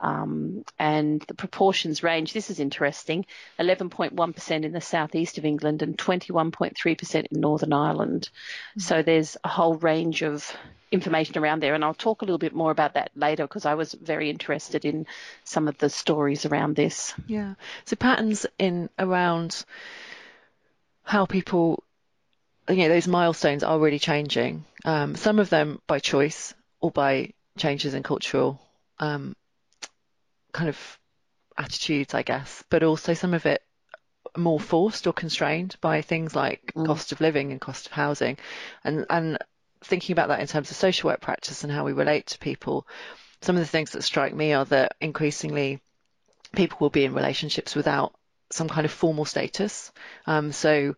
Um, 0.00 0.64
and 0.78 1.22
the 1.22 1.34
proportions 1.34 2.02
range. 2.02 2.32
This 2.32 2.50
is 2.50 2.60
interesting: 2.60 3.24
11.1% 3.58 4.64
in 4.64 4.72
the 4.72 4.80
southeast 4.80 5.38
of 5.38 5.46
England 5.46 5.82
and 5.82 5.96
21.3% 5.96 7.14
in 7.14 7.40
Northern 7.40 7.72
Ireland. 7.72 8.28
Mm-hmm. 8.70 8.80
So 8.80 9.02
there's 9.02 9.36
a 9.42 9.48
whole 9.48 9.76
range 9.76 10.22
of 10.22 10.54
information 10.94 11.36
around 11.38 11.62
there, 11.62 11.74
and 11.74 11.84
I'll 11.84 11.94
talk 11.94 12.22
a 12.22 12.24
little 12.24 12.38
bit 12.38 12.54
more 12.54 12.70
about 12.70 12.94
that 12.94 13.10
later 13.14 13.44
because 13.44 13.66
I 13.66 13.74
was 13.74 13.92
very 13.92 14.30
interested 14.30 14.84
in 14.84 15.06
some 15.44 15.68
of 15.68 15.76
the 15.78 15.90
stories 15.90 16.46
around 16.46 16.76
this. 16.76 17.12
Yeah. 17.26 17.54
So 17.84 17.96
patterns 17.96 18.46
in 18.58 18.88
around 18.98 19.64
how 21.02 21.26
people, 21.26 21.82
you 22.68 22.76
know, 22.76 22.88
those 22.88 23.08
milestones 23.08 23.62
are 23.62 23.78
really 23.78 23.98
changing. 23.98 24.64
Um, 24.84 25.16
some 25.16 25.38
of 25.38 25.50
them 25.50 25.80
by 25.86 25.98
choice 25.98 26.54
or 26.80 26.90
by 26.90 27.32
changes 27.58 27.94
in 27.94 28.02
cultural 28.02 28.60
um, 28.98 29.36
kind 30.52 30.68
of 30.68 30.98
attitudes, 31.56 32.14
I 32.14 32.22
guess, 32.22 32.64
but 32.70 32.82
also 32.82 33.14
some 33.14 33.34
of 33.34 33.46
it 33.46 33.62
more 34.36 34.58
forced 34.58 35.06
or 35.06 35.12
constrained 35.12 35.76
by 35.80 36.02
things 36.02 36.34
like 36.34 36.72
mm. 36.74 36.86
cost 36.86 37.12
of 37.12 37.20
living 37.20 37.52
and 37.52 37.60
cost 37.60 37.86
of 37.86 37.92
housing, 37.92 38.36
and 38.82 39.06
and 39.08 39.38
thinking 39.84 40.12
about 40.12 40.28
that 40.28 40.40
in 40.40 40.46
terms 40.46 40.70
of 40.70 40.76
social 40.76 41.08
work 41.08 41.20
practice 41.20 41.64
and 41.64 41.72
how 41.72 41.84
we 41.84 41.92
relate 41.92 42.26
to 42.28 42.38
people. 42.38 42.86
Some 43.42 43.56
of 43.56 43.60
the 43.60 43.68
things 43.68 43.92
that 43.92 44.02
strike 44.02 44.34
me 44.34 44.52
are 44.52 44.64
that 44.66 44.96
increasingly 45.00 45.80
people 46.54 46.78
will 46.80 46.90
be 46.90 47.04
in 47.04 47.14
relationships 47.14 47.74
without 47.74 48.14
some 48.50 48.68
kind 48.68 48.84
of 48.84 48.92
formal 48.92 49.24
status. 49.24 49.92
Um, 50.26 50.52
so 50.52 50.94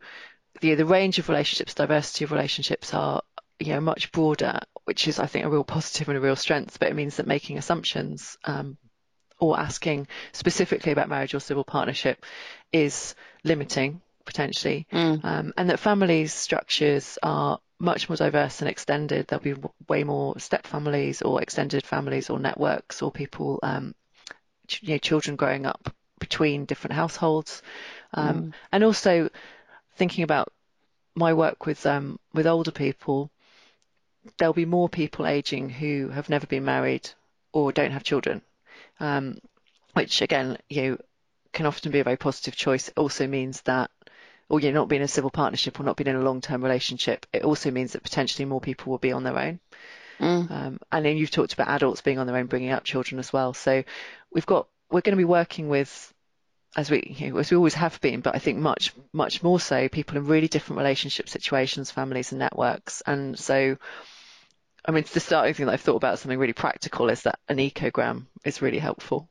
the 0.60 0.74
the 0.74 0.86
range 0.86 1.18
of 1.18 1.28
relationships, 1.28 1.74
diversity 1.74 2.24
of 2.24 2.32
relationships 2.32 2.94
are 2.94 3.22
you 3.58 3.74
know 3.74 3.80
much 3.80 4.12
broader, 4.12 4.60
which 4.84 5.08
is 5.08 5.18
I 5.18 5.26
think 5.26 5.44
a 5.44 5.50
real 5.50 5.64
positive 5.64 6.08
and 6.08 6.18
a 6.18 6.20
real 6.20 6.36
strength. 6.36 6.78
But 6.78 6.88
it 6.88 6.96
means 6.96 7.16
that 7.16 7.26
making 7.26 7.58
assumptions 7.58 8.38
um, 8.44 8.76
or 9.38 9.58
asking 9.58 10.08
specifically 10.32 10.92
about 10.92 11.08
marriage 11.08 11.34
or 11.34 11.40
civil 11.40 11.64
partnership 11.64 12.24
is 12.72 13.14
limiting 13.44 14.00
potentially, 14.24 14.86
mm. 14.92 15.24
um, 15.24 15.54
and 15.56 15.70
that 15.70 15.78
families 15.78 16.34
structures 16.34 17.18
are 17.22 17.60
much 17.78 18.08
more 18.08 18.16
diverse 18.16 18.60
and 18.60 18.68
extended. 18.68 19.26
There'll 19.26 19.42
be 19.42 19.54
way 19.88 20.04
more 20.04 20.38
step 20.38 20.66
families 20.66 21.22
or 21.22 21.42
extended 21.42 21.84
families 21.84 22.30
or 22.30 22.38
networks 22.38 23.02
or 23.02 23.10
people, 23.10 23.58
um, 23.62 23.94
you 24.80 24.94
know, 24.94 24.98
children 24.98 25.36
growing 25.36 25.66
up 25.66 25.94
between 26.18 26.64
different 26.64 26.94
households, 26.94 27.62
um, 28.14 28.36
mm. 28.36 28.52
and 28.72 28.84
also 28.84 29.28
thinking 29.96 30.24
about 30.24 30.52
my 31.14 31.34
work 31.34 31.66
with 31.66 31.84
um, 31.86 32.18
with 32.32 32.46
older 32.46 32.72
people. 32.72 33.30
There'll 34.38 34.54
be 34.54 34.64
more 34.64 34.88
people 34.88 35.26
aging 35.26 35.68
who 35.68 36.08
have 36.08 36.28
never 36.28 36.46
been 36.46 36.64
married 36.64 37.08
or 37.52 37.70
don't 37.70 37.92
have 37.92 38.02
children 38.02 38.42
um, 39.00 39.38
which 39.92 40.22
again, 40.22 40.58
you 40.68 40.82
know, 40.82 40.98
can 41.52 41.66
often 41.66 41.92
be 41.92 42.00
a 42.00 42.04
very 42.04 42.16
positive 42.16 42.56
choice. 42.56 42.88
It 42.88 42.94
also 42.96 43.26
means 43.26 43.62
that, 43.62 43.90
or 44.48 44.60
you 44.60 44.70
know, 44.70 44.80
not 44.80 44.88
being 44.88 45.02
in 45.02 45.06
a 45.06 45.08
civil 45.08 45.30
partnership 45.30 45.78
or 45.80 45.82
not 45.82 45.96
being 45.96 46.08
in 46.08 46.16
a 46.16 46.22
long-term 46.22 46.62
relationship, 46.62 47.26
it 47.32 47.42
also 47.42 47.70
means 47.70 47.92
that 47.92 48.02
potentially 48.02 48.44
more 48.44 48.60
people 48.60 48.90
will 48.90 48.98
be 48.98 49.12
on 49.12 49.24
their 49.24 49.38
own. 49.38 49.60
Mm. 50.20 50.50
Um, 50.50 50.80
and 50.90 51.04
then 51.04 51.16
you've 51.16 51.30
talked 51.30 51.52
about 51.52 51.68
adults 51.68 52.00
being 52.00 52.18
on 52.18 52.26
their 52.26 52.36
own, 52.36 52.46
bringing 52.46 52.70
up 52.70 52.84
children 52.84 53.18
as 53.18 53.32
well. 53.32 53.54
So 53.54 53.84
we've 54.32 54.46
got, 54.46 54.68
we're 54.90 55.02
going 55.02 55.16
to 55.16 55.20
be 55.20 55.24
working 55.24 55.68
with, 55.68 56.14
as 56.76 56.90
we, 56.90 57.02
you 57.18 57.30
know, 57.30 57.38
as 57.38 57.50
we 57.50 57.56
always 57.56 57.74
have 57.74 58.00
been, 58.00 58.20
but 58.20 58.34
I 58.34 58.38
think 58.38 58.58
much, 58.58 58.92
much 59.12 59.42
more 59.42 59.60
so, 59.60 59.88
people 59.88 60.16
in 60.16 60.26
really 60.26 60.48
different 60.48 60.78
relationship 60.78 61.28
situations, 61.28 61.90
families 61.90 62.32
and 62.32 62.38
networks. 62.38 63.02
And 63.06 63.38
so 63.38 63.76
I 64.86 64.92
mean, 64.92 65.04
the 65.12 65.20
starting 65.20 65.54
thing 65.54 65.66
that 65.66 65.72
I've 65.72 65.80
thought 65.80 65.96
about 65.96 66.18
something 66.18 66.38
really 66.38 66.52
practical 66.52 67.08
is 67.08 67.22
that 67.22 67.40
an 67.48 67.56
ecogram 67.58 68.26
is 68.44 68.62
really 68.62 68.78
helpful. 68.78 69.28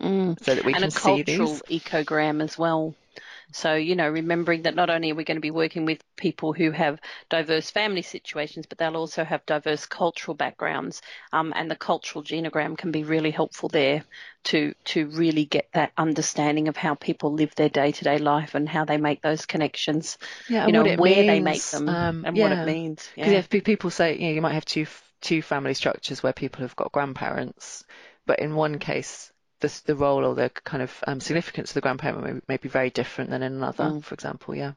Mm. 0.00 0.42
So 0.44 0.54
that 0.54 0.64
we 0.64 0.74
and 0.74 0.82
can 0.82 0.90
see 0.90 1.22
these. 1.22 1.38
And 1.38 1.48
a 1.48 1.60
cultural 1.60 1.78
ecogram 1.80 2.42
as 2.42 2.58
well. 2.58 2.94
So, 3.52 3.74
you 3.74 3.94
know, 3.94 4.08
remembering 4.08 4.62
that 4.62 4.74
not 4.74 4.90
only 4.90 5.12
are 5.12 5.14
we 5.14 5.24
going 5.24 5.36
to 5.36 5.40
be 5.40 5.50
working 5.50 5.84
with 5.84 6.02
people 6.16 6.52
who 6.52 6.72
have 6.72 7.00
diverse 7.28 7.70
family 7.70 8.02
situations, 8.02 8.66
but 8.66 8.78
they'll 8.78 8.96
also 8.96 9.24
have 9.24 9.46
diverse 9.46 9.86
cultural 9.86 10.34
backgrounds. 10.34 11.00
Um, 11.32 11.52
and 11.56 11.70
the 11.70 11.76
cultural 11.76 12.24
genogram 12.24 12.76
can 12.76 12.90
be 12.90 13.04
really 13.04 13.30
helpful 13.30 13.68
there 13.68 14.02
to, 14.44 14.74
to 14.86 15.06
really 15.06 15.44
get 15.44 15.68
that 15.74 15.92
understanding 15.96 16.68
of 16.68 16.76
how 16.76 16.94
people 16.94 17.32
live 17.32 17.54
their 17.54 17.68
day 17.68 17.92
to 17.92 18.04
day 18.04 18.18
life 18.18 18.54
and 18.54 18.68
how 18.68 18.84
they 18.84 18.98
make 18.98 19.22
those 19.22 19.46
connections. 19.46 20.18
Yeah, 20.48 20.66
you 20.66 20.72
know, 20.72 20.82
where 20.82 20.96
means, 20.96 21.26
they 21.26 21.40
make 21.40 21.62
them 21.62 21.88
um, 21.88 22.24
and 22.24 22.36
yeah. 22.36 22.42
what 22.42 22.52
it 22.52 22.66
means. 22.66 23.08
Because 23.14 23.32
yeah. 23.32 23.38
if 23.38 23.48
people 23.48 23.90
say, 23.90 24.14
you 24.18 24.28
know, 24.28 24.34
you 24.34 24.42
might 24.42 24.54
have 24.54 24.64
two, 24.64 24.86
two 25.20 25.40
family 25.40 25.74
structures 25.74 26.22
where 26.22 26.32
people 26.32 26.62
have 26.62 26.76
got 26.76 26.92
grandparents, 26.92 27.84
but 28.26 28.40
in 28.40 28.54
one 28.54 28.78
case, 28.78 29.32
the, 29.66 29.92
the 29.92 29.96
role 29.96 30.24
or 30.24 30.34
the 30.34 30.50
kind 30.50 30.82
of 30.82 30.92
um, 31.06 31.20
significance 31.20 31.70
of 31.70 31.74
the 31.74 31.80
grandparent 31.80 32.24
may, 32.24 32.40
may, 32.48 32.56
be 32.56 32.68
very 32.68 32.90
different 32.90 33.30
than 33.30 33.42
in 33.42 33.54
another, 33.54 33.84
mm. 33.84 34.04
for 34.04 34.14
example. 34.14 34.54
Yeah. 34.54 34.72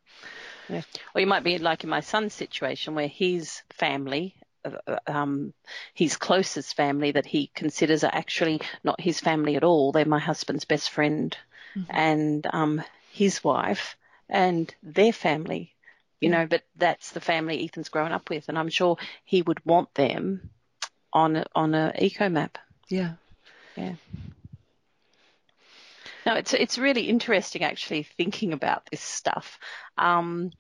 Yeah. 0.68 0.82
Or 1.16 1.22
you 1.22 1.28
might 1.28 1.44
be 1.44 1.58
like 1.58 1.84
in 1.84 1.90
my 1.90 2.02
son's 2.02 2.34
situation 2.34 2.96
where 2.96 3.08
his 3.08 3.62
family, 3.72 4.36
uh, 4.64 4.72
uh, 4.88 4.98
um, 5.08 5.54
his 5.94 6.18
closest 6.18 6.76
family 6.76 7.12
that 7.12 7.26
he 7.26 7.52
considers 7.54 8.04
are 8.04 8.14
actually 8.14 8.62
not 8.84 9.02
his 9.02 9.20
family 9.20 9.56
at 9.56 9.64
all. 9.64 9.92
They're 9.92 10.06
my 10.06 10.20
husband's 10.20 10.66
best 10.66 10.90
friend 10.90 11.36
mm-hmm. 11.76 11.90
and 11.90 12.48
um, 12.52 12.84
his 13.12 13.44
wife 13.44 13.98
and 14.28 14.74
their 14.84 15.14
family. 15.14 15.74
You 16.22 16.30
know, 16.30 16.48
but 16.48 16.64
that's 16.76 17.12
the 17.12 17.22
family 17.22 17.64
Ethan's 17.64 17.88
grown 17.88 18.12
up 18.12 18.30
with, 18.30 18.50
and 18.50 18.60
I'm 18.60 18.68
sure 18.68 18.98
he 19.24 19.42
would 19.42 19.66
want 19.66 19.94
them 19.94 20.50
on 21.14 21.46
on 21.56 21.74
a 21.74 21.94
eco 21.98 22.28
map. 22.28 22.58
Yeah. 22.90 23.14
Yeah. 23.78 23.94
No, 26.26 26.36
it's 26.36 26.54
it's 26.54 26.78
really 26.78 27.04
interesting 27.04 27.64
actually 27.64 28.04
thinking 28.04 28.54
about 28.54 28.90
this 28.92 29.02
stuff. 29.02 29.60
Um, 29.98 30.52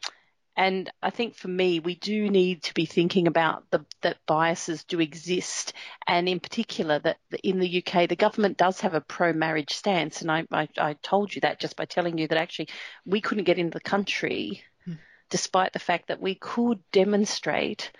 and 0.55 0.91
I 1.01 1.09
think 1.09 1.35
for 1.35 1.47
me, 1.47 1.79
we 1.79 1.95
do 1.95 2.29
need 2.29 2.63
to 2.63 2.73
be 2.73 2.85
thinking 2.85 3.27
about 3.27 3.63
the, 3.71 3.85
that 4.01 4.17
biases 4.25 4.83
do 4.83 4.99
exist, 4.99 5.71
and 6.05 6.27
in 6.27 6.41
particular 6.41 6.99
that 6.99 7.17
in 7.43 7.59
the 7.59 7.77
UK, 7.81 8.09
the 8.09 8.17
government 8.17 8.57
does 8.57 8.81
have 8.81 8.93
a 8.93 8.99
pro-marriage 8.99 9.73
stance. 9.73 10.21
And 10.21 10.29
I, 10.29 10.45
I, 10.51 10.67
I 10.77 10.93
told 11.01 11.33
you 11.33 11.41
that 11.41 11.61
just 11.61 11.77
by 11.77 11.85
telling 11.85 12.17
you 12.17 12.27
that 12.27 12.37
actually 12.37 12.67
we 13.05 13.21
couldn't 13.21 13.45
get 13.45 13.57
into 13.57 13.77
the 13.77 13.79
country, 13.79 14.61
hmm. 14.83 14.95
despite 15.29 15.71
the 15.71 15.79
fact 15.79 16.09
that 16.09 16.21
we 16.21 16.35
could 16.35 16.79
demonstrate 16.91 17.91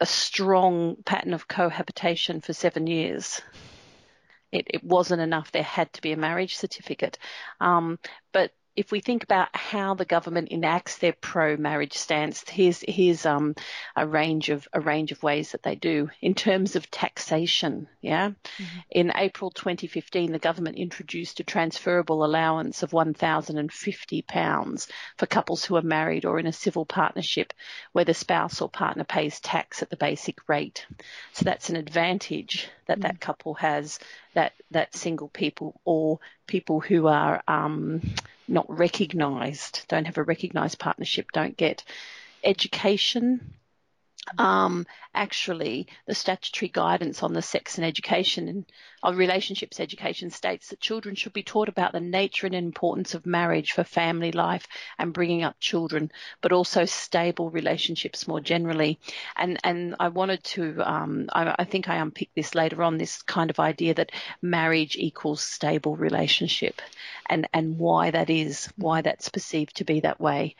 a 0.00 0.06
strong 0.06 0.96
pattern 1.04 1.34
of 1.34 1.46
cohabitation 1.46 2.40
for 2.40 2.54
seven 2.54 2.86
years 2.86 3.42
it, 4.52 4.66
it 4.68 4.84
wasn't 4.84 5.22
enough. 5.22 5.50
There 5.50 5.62
had 5.62 5.92
to 5.94 6.02
be 6.02 6.12
a 6.12 6.16
marriage 6.16 6.56
certificate. 6.56 7.18
Um, 7.60 7.98
but 8.32 8.52
if 8.74 8.90
we 8.90 9.00
think 9.00 9.22
about 9.22 9.54
how 9.54 9.94
the 9.94 10.04
government 10.04 10.48
enacts 10.50 10.96
their 10.96 11.12
pro-marriage 11.12 11.92
stance, 11.92 12.42
here's 12.48 12.80
here's 12.80 13.26
um, 13.26 13.54
a 13.94 14.06
range 14.06 14.48
of 14.48 14.66
a 14.72 14.80
range 14.80 15.12
of 15.12 15.22
ways 15.22 15.52
that 15.52 15.62
they 15.62 15.74
do 15.74 16.08
in 16.22 16.34
terms 16.34 16.74
of 16.74 16.90
taxation. 16.90 17.86
Yeah, 18.00 18.30
mm-hmm. 18.30 18.78
in 18.90 19.12
April 19.14 19.50
2015, 19.50 20.32
the 20.32 20.38
government 20.38 20.78
introduced 20.78 21.40
a 21.40 21.44
transferable 21.44 22.24
allowance 22.24 22.82
of 22.82 22.92
1,050 22.92 24.22
pounds 24.22 24.88
for 25.18 25.26
couples 25.26 25.64
who 25.64 25.76
are 25.76 25.82
married 25.82 26.24
or 26.24 26.38
in 26.38 26.46
a 26.46 26.52
civil 26.52 26.86
partnership 26.86 27.52
where 27.92 28.06
the 28.06 28.14
spouse 28.14 28.62
or 28.62 28.70
partner 28.70 29.04
pays 29.04 29.38
tax 29.40 29.82
at 29.82 29.90
the 29.90 29.96
basic 29.96 30.48
rate. 30.48 30.86
So 31.34 31.44
that's 31.44 31.68
an 31.68 31.76
advantage 31.76 32.68
that 32.86 32.98
mm. 32.98 33.02
that 33.02 33.20
couple 33.20 33.54
has, 33.54 33.98
that 34.34 34.52
that 34.70 34.94
single 34.94 35.28
people 35.28 35.80
or 35.84 36.18
people 36.46 36.80
who 36.80 37.06
are 37.06 37.42
um, 37.48 38.00
not 38.48 38.66
recognised, 38.68 39.84
don't 39.88 40.06
have 40.06 40.18
a 40.18 40.22
recognised 40.22 40.78
partnership, 40.78 41.32
don't 41.32 41.56
get 41.56 41.84
education 42.44 43.54
um, 44.38 44.86
actually, 45.14 45.88
the 46.06 46.14
statutory 46.14 46.68
guidance 46.68 47.22
on 47.22 47.32
the 47.32 47.42
sex 47.42 47.76
and 47.76 47.84
education 47.84 48.48
and 48.48 48.64
on 49.02 49.16
relationships 49.16 49.80
education 49.80 50.30
states 50.30 50.68
that 50.68 50.80
children 50.80 51.16
should 51.16 51.32
be 51.32 51.42
taught 51.42 51.68
about 51.68 51.92
the 51.92 52.00
nature 52.00 52.46
and 52.46 52.54
importance 52.54 53.14
of 53.14 53.26
marriage 53.26 53.72
for 53.72 53.82
family 53.82 54.30
life 54.30 54.68
and 54.98 55.12
bringing 55.12 55.42
up 55.42 55.58
children, 55.58 56.10
but 56.40 56.52
also 56.52 56.84
stable 56.84 57.50
relationships 57.50 58.28
more 58.28 58.40
generally. 58.40 58.98
And 59.36 59.58
and 59.64 59.96
I 59.98 60.08
wanted 60.08 60.44
to, 60.44 60.80
um, 60.88 61.28
I, 61.32 61.56
I 61.58 61.64
think 61.64 61.88
I 61.88 61.96
unpicked 61.96 62.36
this 62.36 62.54
later 62.54 62.82
on, 62.84 62.96
this 62.96 63.22
kind 63.22 63.50
of 63.50 63.58
idea 63.58 63.94
that 63.94 64.12
marriage 64.40 64.96
equals 64.96 65.42
stable 65.42 65.96
relationship, 65.96 66.80
and 67.28 67.48
and 67.52 67.76
why 67.76 68.12
that 68.12 68.30
is, 68.30 68.72
why 68.76 69.02
that's 69.02 69.28
perceived 69.30 69.76
to 69.76 69.84
be 69.84 70.00
that 70.00 70.20
way. 70.20 70.54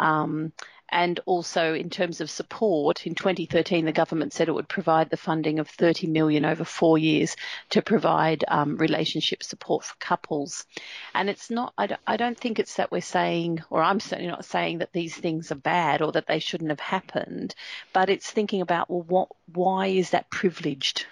Um, 0.00 0.52
and 0.92 1.18
also 1.24 1.72
in 1.72 1.88
terms 1.88 2.20
of 2.20 2.30
support, 2.30 3.06
in 3.06 3.14
2013 3.14 3.86
the 3.86 3.92
government 3.92 4.34
said 4.34 4.48
it 4.48 4.52
would 4.52 4.68
provide 4.68 5.08
the 5.08 5.16
funding 5.16 5.58
of 5.58 5.68
30 5.68 6.06
million 6.06 6.44
over 6.44 6.64
four 6.64 6.98
years 6.98 7.34
to 7.70 7.80
provide 7.80 8.44
um, 8.46 8.76
relationship 8.76 9.42
support 9.42 9.84
for 9.84 9.96
couples. 9.98 10.66
And 11.14 11.30
it's 11.30 11.50
not, 11.50 11.72
I 11.78 11.86
don't, 11.86 12.00
I 12.06 12.18
don't 12.18 12.38
think 12.38 12.58
it's 12.58 12.74
that 12.74 12.92
we're 12.92 13.00
saying, 13.00 13.62
or 13.70 13.82
I'm 13.82 14.00
certainly 14.00 14.30
not 14.30 14.44
saying 14.44 14.78
that 14.78 14.92
these 14.92 15.16
things 15.16 15.50
are 15.50 15.56
bad 15.56 16.02
or 16.02 16.12
that 16.12 16.26
they 16.26 16.38
shouldn't 16.38 16.70
have 16.70 16.80
happened, 16.80 17.54
but 17.94 18.10
it's 18.10 18.30
thinking 18.30 18.60
about, 18.60 18.90
well, 18.90 19.02
what, 19.02 19.28
why 19.52 19.86
is 19.86 20.10
that 20.10 20.30
privileged? 20.30 21.06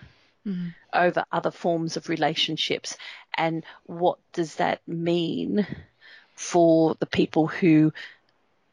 Mm. 0.46 0.74
over 0.94 1.26
other 1.30 1.50
forms 1.50 1.98
of 1.98 2.08
relationships 2.08 2.96
and 3.34 3.62
what 3.84 4.18
does 4.32 4.54
that 4.54 4.80
mean 4.88 5.66
for 6.34 6.94
the 6.98 7.04
people 7.04 7.46
who 7.46 7.92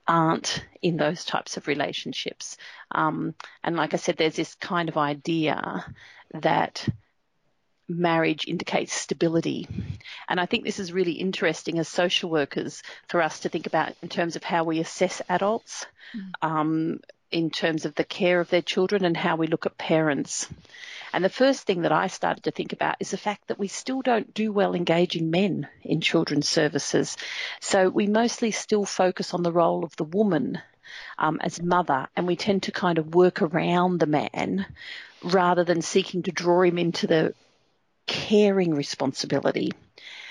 aren't 0.07 0.63
in 0.81 0.97
those 0.97 1.25
types 1.25 1.57
of 1.57 1.67
relationships. 1.67 2.57
Um, 2.91 3.35
and 3.63 3.75
like 3.75 3.93
I 3.93 3.97
said, 3.97 4.17
there's 4.17 4.35
this 4.35 4.55
kind 4.55 4.89
of 4.89 4.97
idea 4.97 5.85
that 6.33 6.87
marriage 7.89 8.47
indicates 8.47 8.93
stability. 8.93 9.67
And 10.27 10.39
I 10.39 10.45
think 10.45 10.63
this 10.63 10.79
is 10.79 10.91
really 10.91 11.13
interesting 11.13 11.79
as 11.79 11.87
social 11.87 12.29
workers 12.29 12.83
for 13.07 13.21
us 13.21 13.41
to 13.41 13.49
think 13.49 13.65
about 13.65 13.93
in 14.01 14.09
terms 14.09 14.35
of 14.35 14.43
how 14.43 14.63
we 14.63 14.79
assess 14.79 15.21
adults, 15.29 15.85
mm. 16.15 16.31
um, 16.41 16.99
in 17.31 17.49
terms 17.49 17.85
of 17.85 17.95
the 17.95 18.03
care 18.03 18.39
of 18.39 18.49
their 18.49 18.61
children 18.61 19.05
and 19.05 19.15
how 19.15 19.35
we 19.35 19.47
look 19.47 19.65
at 19.65 19.77
parents. 19.77 20.47
And 21.13 21.23
the 21.23 21.29
first 21.29 21.63
thing 21.63 21.81
that 21.81 21.91
I 21.91 22.07
started 22.07 22.43
to 22.43 22.51
think 22.51 22.73
about 22.73 22.97
is 22.99 23.11
the 23.11 23.17
fact 23.17 23.47
that 23.47 23.59
we 23.59 23.67
still 23.67 24.01
don't 24.01 24.33
do 24.33 24.51
well 24.51 24.75
engaging 24.75 25.31
men 25.31 25.67
in 25.83 26.01
children's 26.01 26.49
services. 26.49 27.17
So 27.61 27.89
we 27.89 28.07
mostly 28.07 28.51
still 28.51 28.85
focus 28.85 29.33
on 29.33 29.43
the 29.43 29.51
role 29.51 29.83
of 29.83 29.95
the 29.95 30.03
woman 30.03 30.59
um, 31.17 31.39
as 31.41 31.61
mother, 31.61 32.07
and 32.15 32.27
we 32.27 32.35
tend 32.35 32.63
to 32.63 32.71
kind 32.71 32.97
of 32.97 33.15
work 33.15 33.41
around 33.41 33.99
the 33.99 34.05
man 34.05 34.65
rather 35.23 35.63
than 35.63 35.81
seeking 35.81 36.23
to 36.23 36.31
draw 36.31 36.61
him 36.61 36.77
into 36.77 37.07
the 37.07 37.33
caring 38.05 38.73
responsibility. 38.73 39.71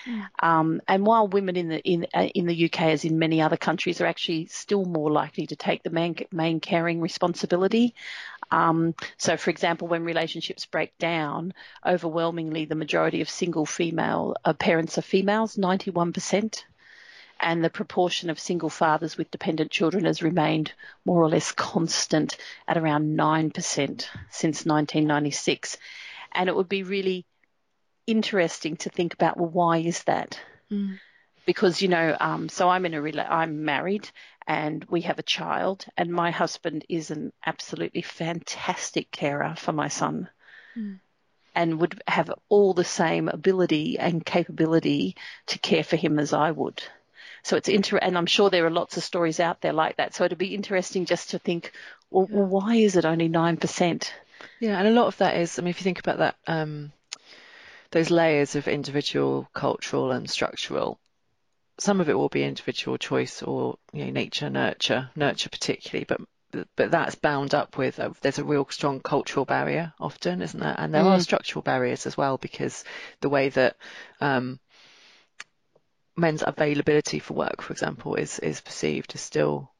Mm. 0.06 0.28
Um, 0.40 0.80
and 0.86 1.04
while 1.04 1.26
women 1.26 1.56
in 1.56 1.68
the 1.68 1.80
in 1.80 2.06
uh, 2.14 2.28
in 2.34 2.46
the 2.46 2.66
UK, 2.66 2.82
as 2.82 3.04
in 3.04 3.18
many 3.18 3.42
other 3.42 3.56
countries, 3.56 4.00
are 4.00 4.06
actually 4.06 4.46
still 4.46 4.84
more 4.84 5.10
likely 5.10 5.46
to 5.48 5.56
take 5.56 5.82
the 5.82 5.90
main 5.90 6.16
main 6.30 6.60
caring 6.60 7.00
responsibility, 7.00 7.94
um, 8.50 8.94
so, 9.16 9.36
for 9.36 9.50
example, 9.50 9.88
when 9.88 10.04
relationships 10.04 10.66
break 10.66 10.96
down, 10.98 11.52
overwhelmingly 11.84 12.64
the 12.64 12.74
majority 12.74 13.20
of 13.20 13.28
single 13.28 13.66
female 13.66 14.36
uh, 14.44 14.52
parents 14.52 14.98
are 14.98 15.02
females, 15.02 15.56
91%, 15.56 16.62
and 17.40 17.62
the 17.62 17.70
proportion 17.70 18.30
of 18.30 18.38
single 18.38 18.70
fathers 18.70 19.16
with 19.16 19.30
dependent 19.30 19.70
children 19.70 20.04
has 20.04 20.22
remained 20.22 20.72
more 21.04 21.22
or 21.22 21.28
less 21.28 21.52
constant 21.52 22.36
at 22.66 22.78
around 22.78 23.16
9% 23.16 23.52
since 24.30 24.64
1996. 24.64 25.76
And 26.32 26.48
it 26.48 26.56
would 26.56 26.68
be 26.68 26.82
really 26.82 27.26
interesting 28.06 28.76
to 28.78 28.90
think 28.90 29.12
about, 29.14 29.36
well, 29.36 29.48
why 29.48 29.78
is 29.78 30.02
that? 30.04 30.40
Mm. 30.70 30.98
Because, 31.44 31.82
you 31.82 31.88
know, 31.88 32.16
um, 32.18 32.48
so 32.48 32.68
I'm 32.68 32.86
in 32.86 32.94
a, 32.94 33.00
rela- 33.00 33.30
I'm 33.30 33.64
married 33.64 34.08
and 34.46 34.84
we 34.88 35.02
have 35.02 35.18
a 35.18 35.24
child 35.24 35.84
and 35.96 36.10
my 36.10 36.30
husband 36.30 36.84
is 36.88 37.10
an 37.10 37.32
absolutely 37.44 38.02
fantastic 38.02 39.10
carer 39.10 39.54
for 39.56 39.72
my 39.72 39.88
son 39.88 40.28
mm. 40.76 40.98
and 41.54 41.80
would 41.80 42.00
have 42.06 42.30
all 42.48 42.72
the 42.72 42.84
same 42.84 43.28
ability 43.28 43.98
and 43.98 44.24
capability 44.24 45.16
to 45.46 45.58
care 45.58 45.84
for 45.84 45.96
him 45.96 46.18
as 46.18 46.32
I 46.32 46.50
would. 46.50 46.82
So 47.42 47.56
it's 47.56 47.68
inter, 47.68 47.96
and 47.98 48.18
I'm 48.18 48.26
sure 48.26 48.50
there 48.50 48.66
are 48.66 48.70
lots 48.70 48.96
of 48.96 49.04
stories 49.04 49.38
out 49.38 49.60
there 49.60 49.72
like 49.72 49.96
that. 49.98 50.14
So 50.14 50.24
it'd 50.24 50.36
be 50.36 50.54
interesting 50.54 51.04
just 51.04 51.30
to 51.30 51.38
think, 51.38 51.72
well, 52.10 52.26
yeah. 52.28 52.38
well 52.38 52.46
why 52.46 52.74
is 52.76 52.96
it 52.96 53.04
only 53.04 53.28
9%? 53.28 54.10
Yeah, 54.58 54.78
and 54.78 54.88
a 54.88 54.90
lot 54.90 55.06
of 55.06 55.16
that 55.18 55.36
is, 55.36 55.58
I 55.58 55.62
mean, 55.62 55.70
if 55.70 55.78
you 55.78 55.84
think 55.84 56.00
about 56.00 56.18
that, 56.18 56.36
um, 56.48 56.92
those 57.92 58.10
layers 58.10 58.56
of 58.56 58.66
individual, 58.68 59.48
cultural, 59.52 60.10
and 60.10 60.28
structural, 60.28 60.98
some 61.78 62.00
of 62.00 62.08
it 62.08 62.14
will 62.14 62.28
be 62.28 62.42
individual 62.42 62.96
choice 62.96 63.42
or 63.42 63.78
you 63.92 64.06
know, 64.06 64.10
nature, 64.10 64.50
nurture, 64.50 65.10
nurture 65.14 65.50
particularly, 65.50 66.04
but 66.04 66.20
but 66.74 66.90
that's 66.90 67.16
bound 67.16 67.54
up 67.54 67.76
with 67.76 67.98
a, 67.98 68.14
there's 68.22 68.38
a 68.38 68.44
real 68.44 68.66
strong 68.70 69.00
cultural 69.00 69.44
barrier 69.44 69.92
often, 70.00 70.40
isn't 70.40 70.58
there? 70.58 70.74
And 70.78 70.94
there 70.94 71.02
mm. 71.02 71.10
are 71.10 71.20
structural 71.20 71.62
barriers 71.62 72.06
as 72.06 72.16
well 72.16 72.38
because 72.38 72.84
the 73.20 73.28
way 73.28 73.50
that 73.50 73.76
um, 74.20 74.58
men's 76.16 76.42
availability 76.46 77.18
for 77.18 77.34
work, 77.34 77.60
for 77.60 77.72
example, 77.72 78.14
is 78.14 78.38
is 78.38 78.60
perceived 78.60 79.14
is 79.14 79.20
still 79.20 79.70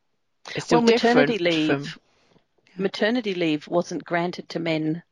is 0.55 0.65
still 0.65 0.81
well, 0.81 0.93
maternity 0.93 1.39
leave. 1.39 1.71
From, 1.71 1.83
yeah. 1.83 2.83
Maternity 2.83 3.35
leave 3.35 3.67
wasn't 3.69 4.05
granted 4.05 4.51
to 4.51 4.59
men 4.59 5.03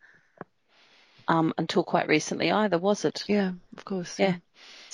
um, 1.29 1.55
until 1.57 1.83
quite 1.83 2.09
recently 2.09 2.51
either, 2.51 2.79
was 2.79 3.05
it? 3.05 3.25
Yeah, 3.27 3.53
of 3.77 3.85
course. 3.85 4.18
Yeah. 4.18 4.29
yeah. 4.29 4.37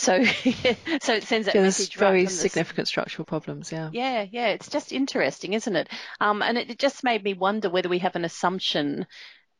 So, 0.01 0.25
so 1.03 1.13
it 1.15 1.25
sends 1.25 1.45
that 1.45 1.55
yeah, 1.55 1.61
message. 1.61 1.95
Very 1.97 2.21
right 2.21 2.31
significant 2.31 2.89
structural 2.89 3.27
problems. 3.27 3.71
Yeah. 3.71 3.91
Yeah, 3.93 4.25
yeah. 4.31 4.49
It's 4.49 4.71
just 4.71 4.93
interesting, 4.93 5.53
isn't 5.53 5.77
it? 5.77 5.91
Um, 6.21 6.41
and 6.41 6.57
it, 6.57 6.71
it, 6.71 6.79
just 6.79 7.05
made 7.05 7.23
me 7.23 7.35
wonder 7.35 7.69
whether 7.69 7.91
we 7.91 7.99
have 7.99 8.17
an 8.17 8.25
assumption. 8.25 9.07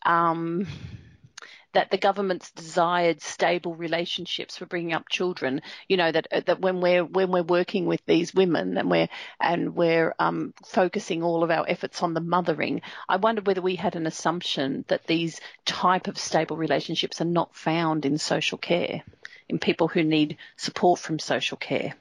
Um, 0.07 0.67
that 1.73 1.91
the 1.91 1.99
government's 1.99 2.51
desired 2.51 3.21
stable 3.21 3.77
relationships 3.77 4.57
for 4.57 4.67
bringing 4.67 4.93
up 4.95 5.09
children, 5.09 5.61
you 5.89 5.97
know, 5.97 6.11
that 6.11 6.27
that 6.47 6.61
when 6.61 6.81
we're 6.81 7.05
when 7.05 7.31
we're 7.31 7.43
working 7.43 7.85
with 7.85 8.01
these 8.07 8.35
women 8.35 8.77
and 8.79 8.91
we're 8.91 9.09
and 9.41 9.77
we're 9.77 10.15
um, 10.19 10.53
focusing 10.65 11.23
all 11.23 11.45
of 11.45 11.51
our 11.51 11.67
efforts 11.69 12.03
on 12.03 12.15
the 12.15 12.21
mothering, 12.21 12.81
I 13.09 13.17
wondered 13.17 13.47
whether 13.47 13.63
we 13.63 13.77
had 13.77 13.95
an 13.95 14.07
assumption 14.07 14.87
that 14.89 15.07
these 15.07 15.41
type 15.67 16.09
of 16.09 16.19
stable 16.19 16.57
relationships 16.57 17.21
are 17.21 17.27
not 17.27 17.55
found 17.55 18.05
in 18.05 18.19
social 18.19 18.59
care, 18.59 19.03
in 19.51 19.59
people 19.59 19.89
who 19.89 20.03
need 20.03 20.39
support 20.57 21.01
from 21.01 21.19
social 21.19 21.57
care. 21.57 21.95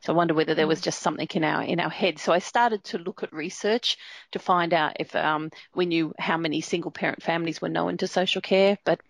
So 0.00 0.12
I 0.12 0.16
wonder 0.16 0.34
whether 0.34 0.54
there 0.54 0.66
was 0.66 0.80
mm. 0.80 0.84
just 0.84 1.00
something 1.00 1.28
in 1.34 1.44
our 1.44 1.62
in 1.62 1.80
our 1.80 1.90
head. 1.90 2.18
So 2.18 2.32
I 2.32 2.38
started 2.38 2.84
to 2.84 2.98
look 2.98 3.22
at 3.22 3.32
research 3.32 3.98
to 4.32 4.38
find 4.38 4.72
out 4.72 4.96
if 5.00 5.14
um, 5.16 5.50
we 5.74 5.86
knew 5.86 6.14
how 6.18 6.36
many 6.36 6.60
single 6.60 6.90
parent 6.90 7.22
families 7.22 7.60
were 7.60 7.68
known 7.68 7.96
to 7.98 8.06
social 8.06 8.40
care, 8.40 8.78
but 8.84 9.00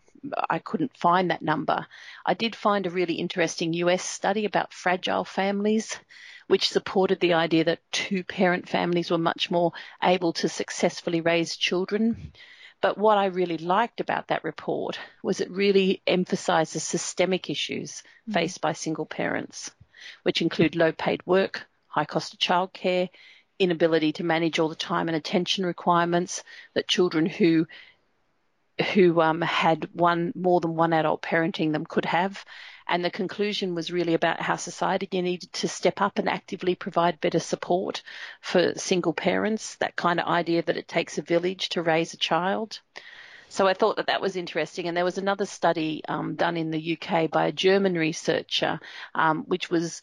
I 0.49 0.59
couldn't 0.59 0.97
find 0.97 1.31
that 1.31 1.43
number. 1.43 1.87
I 2.25 2.35
did 2.35 2.57
find 2.57 2.87
a 2.87 2.91
really 2.91 3.15
interesting 3.15 3.73
US 3.75 4.03
study 4.03 4.45
about 4.45 4.73
fragile 4.73 5.25
families, 5.25 5.99
which 6.47 6.69
supported 6.69 7.21
the 7.21 7.35
idea 7.35 7.65
that 7.65 7.93
two 7.93 8.25
parent 8.25 8.69
families 8.69 9.11
were 9.11 9.19
much 9.19 9.51
more 9.51 9.73
able 10.03 10.33
to 10.35 10.49
successfully 10.49 11.21
raise 11.21 11.57
children. 11.57 12.33
But 12.81 12.99
what 12.99 13.19
I 13.19 13.27
really 13.27 13.59
liked 13.59 14.01
about 14.01 14.29
that 14.29 14.45
report 14.45 14.99
was 15.23 15.41
it 15.41 15.51
really 15.51 16.03
emphasized 16.07 16.75
the 16.75 16.81
systemic 16.81 17.51
issues 17.51 18.03
mm. 18.29 18.35
faced 18.35 18.61
by 18.61 18.73
single 18.73 19.07
parents 19.07 19.71
which 20.23 20.43
include 20.43 20.77
low 20.77 20.93
paid 20.93 21.25
work, 21.27 21.67
high 21.89 22.05
cost 22.05 22.35
of 22.35 22.39
childcare, 22.39 23.09
inability 23.59 24.13
to 24.13 24.25
manage 24.25 24.59
all 24.59 24.69
the 24.69 24.75
time 24.75 25.09
and 25.09 25.17
attention 25.17 25.65
requirements 25.65 26.43
that 26.75 26.89
children 26.89 27.27
who 27.27 27.67
who 28.93 29.23
um, 29.23 29.41
had 29.41 29.89
one 29.95 30.33
more 30.35 30.61
than 30.61 30.77
one 30.77 30.93
adult 30.93 31.23
parenting 31.23 31.73
them 31.73 31.87
could 31.87 32.05
have. 32.05 32.45
And 32.89 33.05
the 33.05 33.11
conclusion 33.11 33.75
was 33.75 33.91
really 33.91 34.15
about 34.15 34.41
how 34.41 34.57
society 34.57 35.09
needed 35.21 35.53
to 35.55 35.69
step 35.69 36.01
up 36.01 36.19
and 36.19 36.29
actively 36.29 36.75
provide 36.75 37.21
better 37.21 37.41
support 37.41 38.03
for 38.41 38.75
single 38.77 39.13
parents, 39.13 39.75
that 39.77 39.97
kind 39.97 40.21
of 40.21 40.27
idea 40.27 40.63
that 40.63 40.77
it 40.77 40.87
takes 40.87 41.19
a 41.19 41.23
village 41.23 41.71
to 41.71 41.83
raise 41.83 42.15
a 42.15 42.19
child. 42.19 42.81
So 43.49 43.67
I 43.67 43.75
thought 43.75 43.97
that 43.97 44.07
that 44.07 44.21
was 44.21 44.37
interesting. 44.37 44.87
And 44.87 44.97
there 44.97 45.05
was 45.05 45.19
another 45.19 45.47
study 45.47 46.03
um, 46.09 46.35
done 46.37 46.57
in 46.57 46.71
the 46.71 46.99
UK 47.01 47.31
by 47.31 47.47
a 47.47 47.53
German 47.53 47.95
researcher, 47.95 48.81
um, 49.15 49.45
which 49.47 49.71
was 49.71 50.03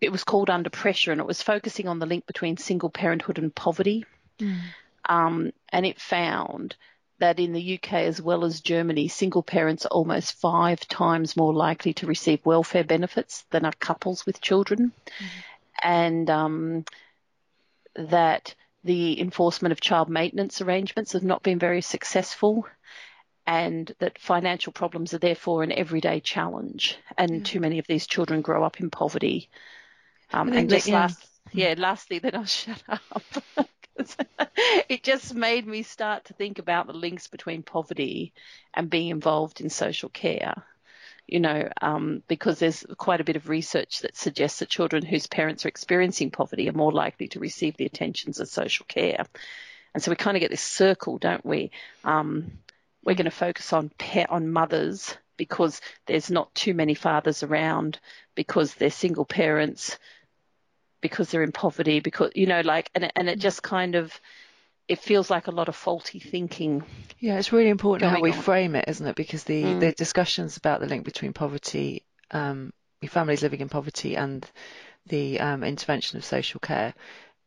it 0.00 0.12
was 0.12 0.24
called 0.24 0.48
Under 0.50 0.70
Pressure, 0.70 1.12
and 1.12 1.20
it 1.20 1.26
was 1.26 1.42
focusing 1.42 1.88
on 1.88 1.98
the 1.98 2.06
link 2.06 2.26
between 2.26 2.56
single 2.56 2.90
parenthood 2.90 3.38
and 3.38 3.54
poverty. 3.54 4.04
Mm. 4.38 4.60
Um, 5.08 5.52
and 5.70 5.86
it 5.86 6.00
found 6.00 6.76
that 7.18 7.40
in 7.40 7.52
the 7.52 7.74
UK 7.74 7.94
as 7.94 8.22
well 8.22 8.44
as 8.44 8.60
Germany, 8.60 9.08
single 9.08 9.42
parents 9.42 9.84
are 9.86 9.90
almost 9.90 10.34
five 10.34 10.80
times 10.88 11.36
more 11.36 11.52
likely 11.52 11.94
to 11.94 12.06
receive 12.06 12.44
welfare 12.46 12.84
benefits 12.84 13.44
than 13.50 13.64
are 13.64 13.72
couples 13.80 14.24
with 14.24 14.40
children. 14.40 14.92
Mm-hmm. 15.18 15.26
And 15.80 16.30
um, 16.30 16.84
that 17.96 18.54
the 18.84 19.20
enforcement 19.20 19.72
of 19.72 19.80
child 19.80 20.08
maintenance 20.08 20.60
arrangements 20.60 21.12
have 21.12 21.24
not 21.24 21.42
been 21.42 21.58
very 21.58 21.80
successful 21.80 22.66
and 23.46 23.92
that 23.98 24.18
financial 24.18 24.72
problems 24.72 25.14
are 25.14 25.18
therefore 25.18 25.62
an 25.62 25.72
everyday 25.72 26.20
challenge 26.20 26.98
and 27.16 27.30
yeah. 27.30 27.42
too 27.44 27.60
many 27.60 27.78
of 27.78 27.86
these 27.86 28.06
children 28.06 28.42
grow 28.42 28.62
up 28.62 28.78
in 28.78 28.90
poverty. 28.90 29.48
Um, 30.32 30.52
and 30.52 30.68
just 30.68 30.86
that, 30.86 30.92
yeah. 30.92 30.98
last, 30.98 31.26
yeah, 31.52 31.74
lastly, 31.78 32.18
then 32.18 32.34
I'll 32.34 32.44
shut 32.60 32.82
up. 32.88 33.67
it 34.88 35.02
just 35.02 35.34
made 35.34 35.66
me 35.66 35.82
start 35.82 36.26
to 36.26 36.34
think 36.34 36.58
about 36.58 36.86
the 36.86 36.92
links 36.92 37.26
between 37.26 37.62
poverty 37.62 38.32
and 38.74 38.90
being 38.90 39.08
involved 39.08 39.60
in 39.60 39.70
social 39.70 40.08
care. 40.08 40.62
You 41.26 41.40
know, 41.40 41.68
um, 41.82 42.22
because 42.26 42.58
there's 42.58 42.86
quite 42.96 43.20
a 43.20 43.24
bit 43.24 43.36
of 43.36 43.50
research 43.50 44.00
that 44.00 44.16
suggests 44.16 44.60
that 44.60 44.70
children 44.70 45.04
whose 45.04 45.26
parents 45.26 45.66
are 45.66 45.68
experiencing 45.68 46.30
poverty 46.30 46.68
are 46.70 46.72
more 46.72 46.92
likely 46.92 47.28
to 47.28 47.40
receive 47.40 47.76
the 47.76 47.84
attentions 47.84 48.40
of 48.40 48.48
social 48.48 48.86
care. 48.86 49.26
And 49.92 50.02
so 50.02 50.10
we 50.10 50.16
kind 50.16 50.36
of 50.36 50.40
get 50.40 50.50
this 50.50 50.62
circle, 50.62 51.18
don't 51.18 51.44
we? 51.44 51.70
Um, 52.02 52.52
we're 53.04 53.14
going 53.14 53.26
to 53.26 53.30
focus 53.30 53.72
on 53.72 53.90
on 54.28 54.48
mothers 54.48 55.16
because 55.36 55.80
there's 56.06 56.30
not 56.30 56.54
too 56.54 56.74
many 56.74 56.94
fathers 56.94 57.42
around 57.42 57.98
because 58.34 58.74
they're 58.74 58.90
single 58.90 59.24
parents 59.24 59.98
because 61.00 61.30
they're 61.30 61.42
in 61.42 61.52
poverty, 61.52 62.00
because 62.00 62.32
you 62.34 62.46
know, 62.46 62.60
like, 62.60 62.90
and 62.94 63.10
and 63.14 63.28
it 63.28 63.38
just 63.38 63.62
kind 63.62 63.94
of 63.94 64.18
it 64.88 64.98
feels 64.98 65.30
like 65.30 65.46
a 65.46 65.52
lot 65.52 65.68
of 65.68 65.76
faulty 65.76 66.18
thinking. 66.18 66.82
Yeah, 67.18 67.38
it's 67.38 67.52
really 67.52 67.68
important 67.68 68.10
how 68.10 68.20
we 68.20 68.32
on. 68.32 68.38
frame 68.38 68.74
it, 68.74 68.86
isn't 68.88 69.06
it? 69.06 69.16
Because 69.16 69.44
the 69.44 69.62
mm. 69.62 69.80
the 69.80 69.92
discussions 69.92 70.56
about 70.56 70.80
the 70.80 70.86
link 70.86 71.04
between 71.04 71.32
poverty, 71.32 72.04
um, 72.30 72.72
families 73.06 73.42
living 73.42 73.60
in 73.60 73.68
poverty, 73.68 74.16
and 74.16 74.48
the 75.06 75.40
um, 75.40 75.62
intervention 75.62 76.18
of 76.18 76.24
social 76.24 76.60
care 76.60 76.94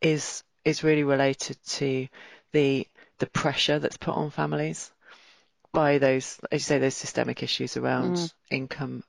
is 0.01 0.43
is 0.63 0.83
really 0.83 1.03
related 1.03 1.57
to 1.65 2.07
the 2.51 2.87
the 3.17 3.27
pressure 3.27 3.79
that's 3.79 3.97
put 3.97 4.15
on 4.15 4.29
families 4.29 4.91
by 5.73 5.97
those, 5.97 6.39
as 6.51 6.61
you 6.61 6.65
say, 6.65 6.79
those 6.79 6.95
systemic 6.95 7.43
issues 7.43 7.77
around 7.77 8.15
mm. 8.15 8.33
income, 8.49 9.03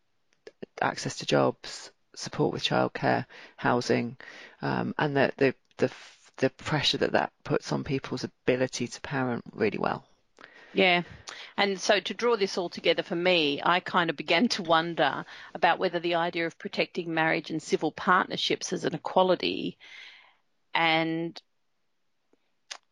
access 0.80 1.16
to 1.16 1.26
jobs, 1.26 1.90
support 2.14 2.52
with 2.52 2.62
childcare, 2.62 3.26
housing, 3.56 4.16
um, 4.60 4.94
and 4.98 5.16
the, 5.16 5.32
the, 5.36 5.54
the 5.78 5.90
the 6.38 6.50
pressure 6.50 6.98
that 6.98 7.12
that 7.12 7.32
puts 7.44 7.72
on 7.72 7.84
people's 7.84 8.24
ability 8.24 8.88
to 8.88 9.00
parent 9.00 9.44
really 9.52 9.78
well. 9.78 10.04
Yeah. 10.74 11.02
And 11.56 11.78
so 11.78 12.00
to 12.00 12.14
draw 12.14 12.36
this 12.36 12.56
all 12.56 12.70
together 12.70 13.02
for 13.02 13.14
me, 13.14 13.60
I 13.62 13.80
kind 13.80 14.08
of 14.10 14.16
began 14.16 14.48
to 14.48 14.62
wonder 14.62 15.24
about 15.54 15.78
whether 15.78 16.00
the 16.00 16.14
idea 16.14 16.46
of 16.46 16.58
protecting 16.58 17.12
marriage 17.12 17.50
and 17.50 17.62
civil 17.62 17.92
partnerships 17.92 18.72
as 18.72 18.84
an 18.84 18.94
equality 18.94 19.78
and 20.74 21.40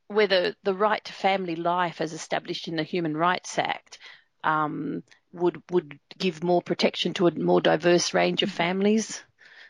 whether 0.09 0.55
the 0.63 0.75
right 0.75 1.03
to 1.05 1.13
family 1.13 1.57
life 1.57 2.01
as 2.01 2.13
established 2.13 2.69
in 2.69 2.77
the 2.77 2.83
Human 2.83 3.17
Rights 3.17 3.59
Act 3.59 3.99
um, 4.45 5.03
would 5.33 5.63
would 5.71 5.99
give 6.19 6.43
more 6.43 6.63
protection 6.63 7.15
to 7.15 7.27
a 7.27 7.39
more 7.39 7.61
diverse 7.61 8.15
range 8.15 8.43
of 8.43 8.51
families, 8.51 9.23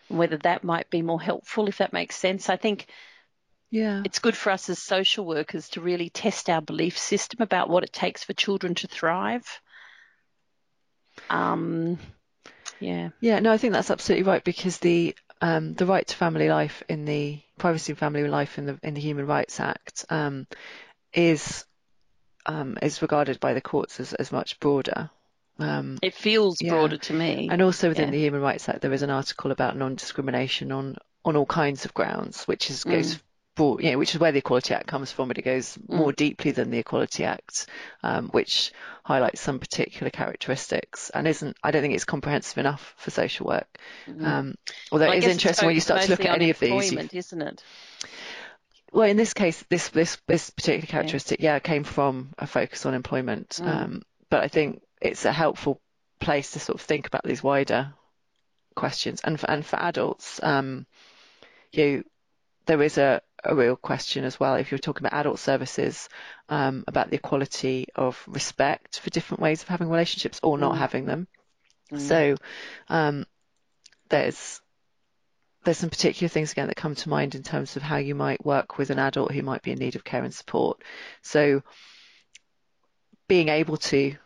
whether 0.09 0.37
that 0.39 0.65
might 0.65 0.91
be 0.91 1.03
more 1.03 1.21
helpful, 1.21 1.69
if 1.69 1.79
that 1.79 1.93
makes 1.93 2.17
sense. 2.17 2.49
I 2.49 2.57
think 2.57 2.87
yeah. 3.71 4.03
it's 4.05 4.19
good 4.19 4.37
for 4.37 4.51
us 4.51 4.69
as 4.69 4.79
social 4.79 5.25
workers 5.25 5.69
to 5.71 5.81
really 5.81 6.11
test 6.11 6.51
our 6.51 6.61
belief 6.61 6.99
system 6.99 7.43
about 7.43 7.69
what 7.69 7.85
it 7.85 7.93
takes 7.93 8.25
for 8.25 8.33
children 8.33 8.75
to 8.77 8.89
thrive. 8.89 9.61
Um, 11.29 11.99
yeah. 12.81 13.11
Yeah, 13.21 13.41
no, 13.41 13.53
I 13.53 13.59
think 13.59 13.73
that's 13.73 13.91
absolutely 13.91 14.25
right 14.25 14.43
because 14.43 14.79
the 14.79 15.15
um, 15.43 15.75
the 15.75 15.87
right 15.87 16.07
to 16.07 16.17
family 16.17 16.49
life 16.49 16.83
in 16.89 17.05
the 17.05 17.41
privacy 17.59 17.93
and 17.93 17.99
family 17.99 18.27
life 18.27 18.59
in 18.59 18.67
the 18.67 18.79
in 18.83 18.95
the 18.95 19.01
Human 19.01 19.27
Rights 19.27 19.61
Act 19.61 20.05
um, 20.11 20.47
is 21.13 21.65
um, 22.47 22.79
is 22.83 23.03
regarded 23.03 23.41
by 23.41 23.55
the 23.55 23.61
courts 23.61 24.01
as, 24.01 24.13
as 24.15 24.33
much 24.33 24.59
broader. 24.61 25.11
Um, 25.61 25.99
it 26.03 26.15
feels 26.15 26.61
yeah. 26.61 26.71
broader 26.71 26.97
to 26.97 27.13
me. 27.13 27.49
And 27.51 27.63
also 27.63 27.89
within 27.89 28.07
yeah. 28.07 28.13
the 28.13 28.21
Human 28.21 28.41
Rights 28.41 28.69
Act, 28.69 28.81
there 28.81 28.93
is 28.93 29.03
an 29.03 29.11
article 29.11 29.51
about 29.51 29.77
non-discrimination 29.77 30.73
on 30.73 30.97
on 31.25 31.37
all 31.37 31.47
kinds 31.47 31.85
of 31.85 31.93
grounds, 31.93 32.45
which 32.45 32.71
is 32.71 32.85
goes 32.85 33.17
mm 33.17 33.21
broad, 33.61 33.83
you 33.83 33.91
know, 33.91 33.99
which 33.99 34.15
is 34.15 34.21
where 34.21 34.33
the 34.33 34.39
Equality 34.39 34.75
Act 34.75 34.87
comes 34.87 35.13
from, 35.13 35.29
but 35.29 35.39
it 35.39 35.43
goes 35.43 35.77
mm. 35.77 35.97
more 35.97 36.13
deeply 36.13 36.51
than 36.51 36.71
the 36.71 36.79
Equality 36.79 37.25
Act, 37.25 37.67
um, 38.03 38.29
which 38.29 38.73
highlights 39.05 39.41
some 39.41 39.59
particular 39.59 40.11
characteristics 40.11 41.11
and 41.11 41.27
isn't, 41.29 41.57
I 41.63 41.71
don't 41.71 41.83
think 41.83 41.95
it's 41.95 42.05
comprehensive 42.05 42.59
enough 42.59 42.95
for 42.97 43.11
social 43.11 43.47
work. 43.47 43.79
Mm. 44.09 44.25
Um, 44.25 44.55
although 44.91 45.07
well, 45.07 45.15
it 45.15 45.25
is 45.25 45.31
interesting 45.31 45.67
when 45.67 45.75
you 45.75 45.81
start 45.81 46.03
to 46.03 46.11
look 46.11 46.25
at 46.25 46.35
any 46.35 46.51
of 46.51 46.59
these. 46.59 46.93
Isn't 46.93 47.43
it? 47.43 47.63
Well, 48.93 49.09
in 49.09 49.17
this 49.17 49.35
case, 49.35 49.65
this 49.69 49.89
this 49.91 50.19
this 50.27 50.51
particular 50.51 50.87
characteristic, 50.87 51.41
yeah, 51.41 51.55
yeah 51.55 51.59
came 51.61 51.85
from 51.85 52.31
a 52.39 52.47
focus 52.47 52.87
on 52.87 52.95
employment. 52.95 53.61
Mm. 53.61 53.67
Um, 53.67 54.03
but 54.31 54.43
I 54.43 54.49
think 54.49 54.83
it's 55.01 55.25
a 55.25 55.33
helpful 55.33 55.81
place 56.19 56.53
to 56.53 56.61
sort 56.61 56.81
of 56.81 56.87
think 56.87 57.07
about 57.07 57.25
these 57.25 57.43
wider 57.43 57.95
questions. 58.75 59.21
And 59.23 59.39
for, 59.39 59.51
and 59.51 59.65
for 59.65 59.77
adults, 59.77 60.41
um, 60.43 60.87
you 61.73 62.05
there 62.67 62.83
is 62.83 62.99
a 62.99 63.21
a 63.43 63.55
real 63.55 63.77
question 63.77 64.25
as 64.25 64.39
well 64.39 64.57
if 64.57 64.71
you're 64.71 64.79
talking 64.79 65.07
about 65.07 65.19
adult 65.19 65.39
services 65.39 66.09
um, 66.51 66.85
about 66.87 67.09
the 67.11 67.17
equality 67.17 67.87
of 67.95 68.23
respect 68.27 69.01
for 69.01 69.11
different 69.11 69.41
ways 69.41 69.63
of 69.63 69.69
having 69.69 69.89
relationships 69.89 70.41
or 70.43 70.59
not 70.59 70.75
mm. 70.75 70.79
having 70.79 71.07
them. 71.07 71.27
Mm. 71.91 72.01
So 72.01 72.37
um, 72.89 73.25
there's 74.11 74.61
there's 75.65 75.79
some 75.79 75.91
particular 75.91 76.29
things 76.29 76.53
again 76.53 76.69
that 76.69 76.77
come 76.77 76.95
to 76.95 77.09
mind 77.09 77.35
in 77.35 77.43
terms 77.43 77.77
of 77.77 77.83
how 77.83 77.97
you 77.97 78.15
might 78.15 78.45
work 78.45 78.79
with 78.79 78.91
an 78.91 78.99
adult 78.99 79.33
who 79.33 79.43
might 79.43 79.63
be 79.63 79.73
in 79.73 79.79
need 79.79 79.97
of 79.97 80.05
care 80.05 80.25
and 80.25 80.35
support. 80.35 80.83
So 81.23 81.63
being 83.29 83.49
able 83.49 83.77
to 83.77 84.17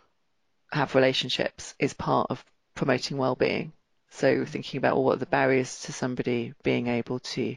have 0.75 0.95
relationships 0.95 1.75
is 1.79 1.95
part 1.95 2.27
of 2.31 2.45
promoting 2.75 3.17
well-being. 3.17 3.73
So 4.11 4.45
thinking 4.45 4.79
about 4.79 4.95
well, 4.95 5.05
what 5.05 5.17
are 5.17 5.21
the 5.21 5.27
barriers 5.27 5.83
to 5.83 5.93
somebody 5.93 6.55
being 6.63 6.89
able 6.89 7.21
to 7.21 7.57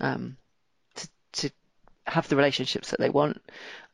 um, 0.00 0.36
to 1.32 1.50
have 2.06 2.28
the 2.28 2.36
relationships 2.36 2.90
that 2.90 3.00
they 3.00 3.10
want. 3.10 3.40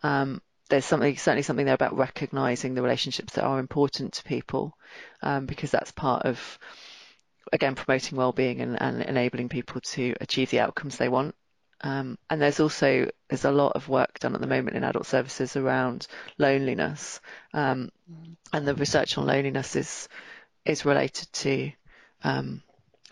Um, 0.03 0.43
there's 0.69 0.85
something 0.85 1.17
certainly 1.17 1.43
something 1.43 1.67
there 1.67 1.75
about 1.75 1.97
recognizing 1.97 2.75
the 2.75 2.83
relationships 2.83 3.35
that 3.35 3.45
are 3.45 3.59
important 3.59 4.15
to 4.15 4.25
people, 4.25 4.77
um, 5.23 5.47
because 5.47 5.71
that's 5.71 5.93
part 5.93 6.25
of 6.27 6.59
again 7.53 7.75
promoting 7.75 8.17
well-being 8.17 8.61
and, 8.61 8.81
and, 8.81 9.03
enabling 9.03 9.49
people 9.49 9.81
to 9.81 10.15
achieve 10.21 10.51
the 10.51 10.61
outcomes 10.61 10.97
they 10.97 11.09
want. 11.09 11.35
Um, 11.83 12.19
and 12.29 12.43
there's 12.43 12.61
also 12.61 13.11
there's 13.29 13.45
a 13.45 13.51
lot 13.51 13.73
of 13.73 13.89
work 13.89 14.19
done 14.19 14.35
at 14.35 14.41
the 14.41 14.47
moment 14.47 14.77
in 14.77 14.85
adult 14.85 15.07
services 15.07 15.57
around 15.57 16.07
loneliness, 16.37 17.21
um, 17.55 17.91
and 18.53 18.69
the 18.69 18.75
research 18.75 19.17
on 19.17 19.27
loneliness 19.27 19.77
is 19.77 20.09
is 20.65 20.85
related 20.85 21.33
to 21.33 21.73
um, 22.23 22.63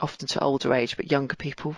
often 0.01 0.29
to 0.29 0.41
older 0.41 0.75
age, 0.75 0.97
but 0.97 1.11
younger 1.11 1.37
people 1.37 1.77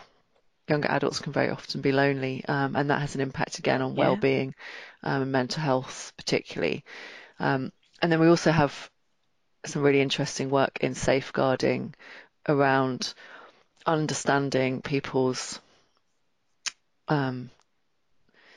younger 0.71 0.89
adults 0.89 1.19
can 1.19 1.33
very 1.33 1.51
often 1.51 1.81
be 1.81 1.93
lonely, 1.93 2.45
um, 2.47 2.77
and 2.77 2.89
that 2.91 3.01
has 3.01 3.15
an 3.15 3.21
impact 3.21 3.59
again 3.59 3.83
on 3.83 3.95
yeah. 3.95 4.05
well-being 4.05 4.55
um, 5.03 5.23
and 5.23 5.33
mental 5.33 5.61
health, 5.61 6.13
particularly. 6.17 6.85
Um, 7.39 7.73
and 8.01 8.11
then 8.11 8.21
we 8.21 8.29
also 8.29 8.53
have 8.53 8.91
some 9.67 9.83
really 9.83 10.01
interesting 10.01 10.49
work 10.49 10.79
in 10.81 10.95
safeguarding 10.95 11.95
around 12.49 13.13
understanding 13.85 14.81
people's 14.81 15.61
um, 17.11 17.51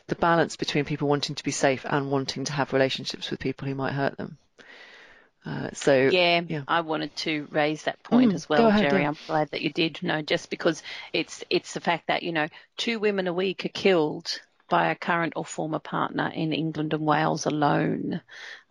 the 0.07 0.15
balance 0.15 0.55
between 0.55 0.85
people 0.85 1.07
wanting 1.07 1.35
to 1.35 1.43
be 1.43 1.51
safe 1.51 1.85
and 1.89 2.11
wanting 2.11 2.45
to 2.45 2.53
have 2.53 2.71
relationships 2.71 3.29
with 3.29 3.39
people 3.39 3.67
who 3.67 3.75
might 3.75 3.93
hurt 3.93 4.17
them. 4.17 4.37
Uh, 5.45 5.69
so 5.73 6.09
yeah, 6.09 6.41
yeah, 6.47 6.61
I 6.67 6.81
wanted 6.81 7.13
to 7.17 7.47
raise 7.51 7.83
that 7.83 8.01
point 8.01 8.31
mm, 8.31 8.35
as 8.35 8.47
well, 8.47 8.67
ahead, 8.67 8.89
Jerry. 8.89 9.01
Yeah. 9.01 9.09
I'm 9.09 9.17
glad 9.27 9.51
that 9.51 9.61
you 9.61 9.71
did. 9.71 9.99
No, 10.01 10.21
just 10.21 10.49
because 10.49 10.81
it's 11.11 11.43
it's 11.49 11.73
the 11.73 11.81
fact 11.81 12.07
that 12.07 12.23
you 12.23 12.31
know 12.31 12.47
two 12.77 12.97
women 12.99 13.27
a 13.27 13.33
week 13.33 13.65
are 13.65 13.69
killed 13.69 14.39
by 14.69 14.89
a 14.89 14.95
current 14.95 15.33
or 15.35 15.43
former 15.43 15.79
partner 15.79 16.31
in 16.33 16.53
England 16.53 16.93
and 16.93 17.05
Wales 17.05 17.45
alone. 17.45 18.21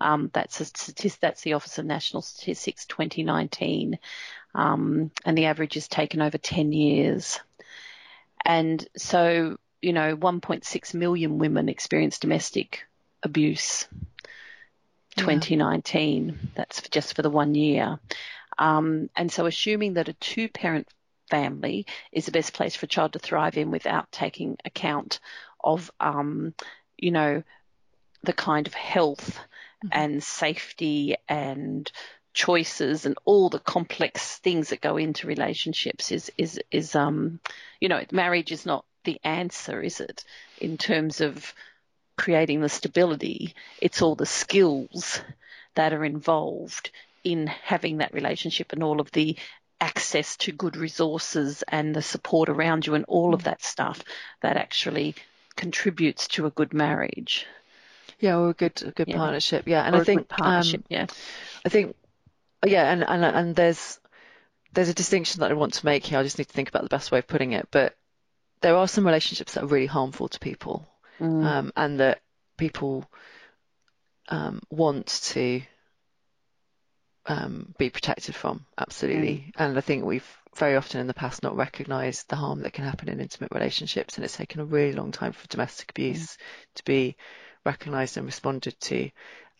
Um, 0.00 0.30
that's 0.32 0.60
a 0.60 0.64
statistic, 0.64 1.20
that's 1.20 1.42
the 1.42 1.52
Office 1.52 1.78
of 1.78 1.84
National 1.84 2.22
Statistics 2.22 2.86
2019, 2.86 3.98
um, 4.54 5.10
and 5.26 5.36
the 5.36 5.44
average 5.44 5.76
is 5.76 5.88
taken 5.88 6.22
over 6.22 6.38
10 6.38 6.72
years. 6.72 7.38
And 8.44 8.84
so, 8.96 9.58
you 9.82 9.92
know, 9.92 10.16
1.6 10.16 10.94
million 10.94 11.38
women 11.38 11.68
experience 11.68 12.18
domestic 12.18 12.86
abuse 13.22 13.86
2019. 15.16 16.28
Yeah. 16.28 16.34
That's 16.54 16.88
just 16.88 17.14
for 17.14 17.22
the 17.22 17.30
one 17.30 17.54
year. 17.54 17.98
Um, 18.58 19.10
and 19.16 19.30
so 19.30 19.46
assuming 19.46 19.94
that 19.94 20.08
a 20.08 20.12
two 20.14 20.48
parent 20.48 20.88
family 21.28 21.86
is 22.12 22.26
the 22.26 22.32
best 22.32 22.52
place 22.52 22.76
for 22.76 22.86
a 22.86 22.88
child 22.88 23.14
to 23.14 23.18
thrive 23.18 23.56
in 23.56 23.70
without 23.70 24.10
taking 24.12 24.56
account 24.64 25.18
of, 25.62 25.90
um, 26.00 26.54
you 26.96 27.10
know, 27.10 27.42
the 28.22 28.32
kind 28.32 28.66
of 28.66 28.74
health 28.74 29.38
mm-hmm. 29.84 29.88
and 29.92 30.22
safety 30.22 31.16
and 31.28 31.90
choices 32.34 33.04
and 33.04 33.16
all 33.24 33.48
the 33.48 33.58
complex 33.58 34.38
things 34.38 34.70
that 34.70 34.80
go 34.80 34.96
into 34.96 35.26
relationships 35.26 36.10
is 36.10 36.32
is 36.38 36.58
is 36.70 36.96
um 36.96 37.38
you 37.78 37.90
know 37.90 38.02
marriage 38.10 38.50
is 38.52 38.64
not 38.64 38.86
the 39.04 39.20
answer 39.24 39.80
is 39.80 40.00
it 40.00 40.24
in 40.60 40.78
terms 40.78 41.20
of 41.20 41.54
creating 42.16 42.60
the 42.60 42.68
stability 42.68 43.54
it's 43.80 44.02
all 44.02 44.14
the 44.14 44.26
skills 44.26 45.20
that 45.74 45.92
are 45.92 46.04
involved 46.04 46.90
in 47.24 47.46
having 47.46 47.98
that 47.98 48.12
relationship 48.12 48.72
and 48.72 48.82
all 48.82 49.00
of 49.00 49.10
the 49.12 49.36
access 49.80 50.36
to 50.36 50.52
good 50.52 50.76
resources 50.76 51.64
and 51.68 51.94
the 51.94 52.02
support 52.02 52.48
around 52.48 52.86
you 52.86 52.94
and 52.94 53.04
all 53.06 53.34
of 53.34 53.44
that 53.44 53.62
stuff 53.62 54.02
that 54.40 54.56
actually 54.56 55.14
contributes 55.56 56.28
to 56.28 56.46
a 56.46 56.50
good 56.50 56.72
marriage. 56.72 57.46
Yeah, 58.20 58.38
or 58.38 58.50
a 58.50 58.54
good 58.54 58.80
a 58.86 58.92
good 58.92 59.08
yeah. 59.08 59.16
partnership. 59.16 59.66
Yeah, 59.66 59.82
and 59.84 59.96
or 59.96 60.00
I 60.00 60.04
think 60.04 60.28
partnership. 60.28 60.82
Um, 60.82 60.86
yeah, 60.88 61.06
I 61.64 61.68
think 61.68 61.96
yeah, 62.64 62.92
and, 62.92 63.02
and 63.02 63.24
and 63.24 63.56
there's 63.56 63.98
there's 64.72 64.88
a 64.88 64.94
distinction 64.94 65.40
that 65.40 65.50
I 65.50 65.54
want 65.54 65.74
to 65.74 65.86
make 65.86 66.04
here. 66.04 66.18
I 66.18 66.22
just 66.22 66.38
need 66.38 66.46
to 66.46 66.54
think 66.54 66.68
about 66.68 66.84
the 66.84 66.88
best 66.88 67.10
way 67.10 67.18
of 67.18 67.26
putting 67.26 67.52
it. 67.52 67.66
But 67.72 67.96
there 68.62 68.76
are 68.76 68.88
some 68.88 69.06
relationships 69.06 69.54
that 69.54 69.64
are 69.64 69.68
really 69.68 69.86
harmful 69.86 70.28
to 70.28 70.38
people, 70.38 70.88
mm. 71.20 71.44
um, 71.44 71.72
and 71.76 72.00
that 72.00 72.20
people 72.56 73.08
um, 74.28 74.60
want 74.70 75.06
to 75.06 75.62
um, 77.26 77.74
be 77.78 77.90
protected 77.90 78.34
from. 78.34 78.64
Absolutely. 78.78 79.46
Mm. 79.48 79.52
And 79.56 79.78
I 79.78 79.80
think 79.80 80.04
we've 80.04 80.38
very 80.56 80.76
often 80.76 81.00
in 81.00 81.06
the 81.06 81.14
past 81.14 81.42
not 81.42 81.56
recognised 81.56 82.28
the 82.28 82.36
harm 82.36 82.62
that 82.62 82.72
can 82.72 82.84
happen 82.84 83.08
in 83.08 83.20
intimate 83.20 83.52
relationships, 83.52 84.16
and 84.16 84.24
it's 84.24 84.36
taken 84.36 84.60
a 84.60 84.64
really 84.64 84.92
long 84.92 85.12
time 85.12 85.32
for 85.32 85.46
domestic 85.48 85.90
abuse 85.90 86.32
mm. 86.32 86.36
to 86.76 86.84
be 86.84 87.16
recognised 87.64 88.16
and 88.16 88.26
responded 88.26 88.78
to, 88.80 89.10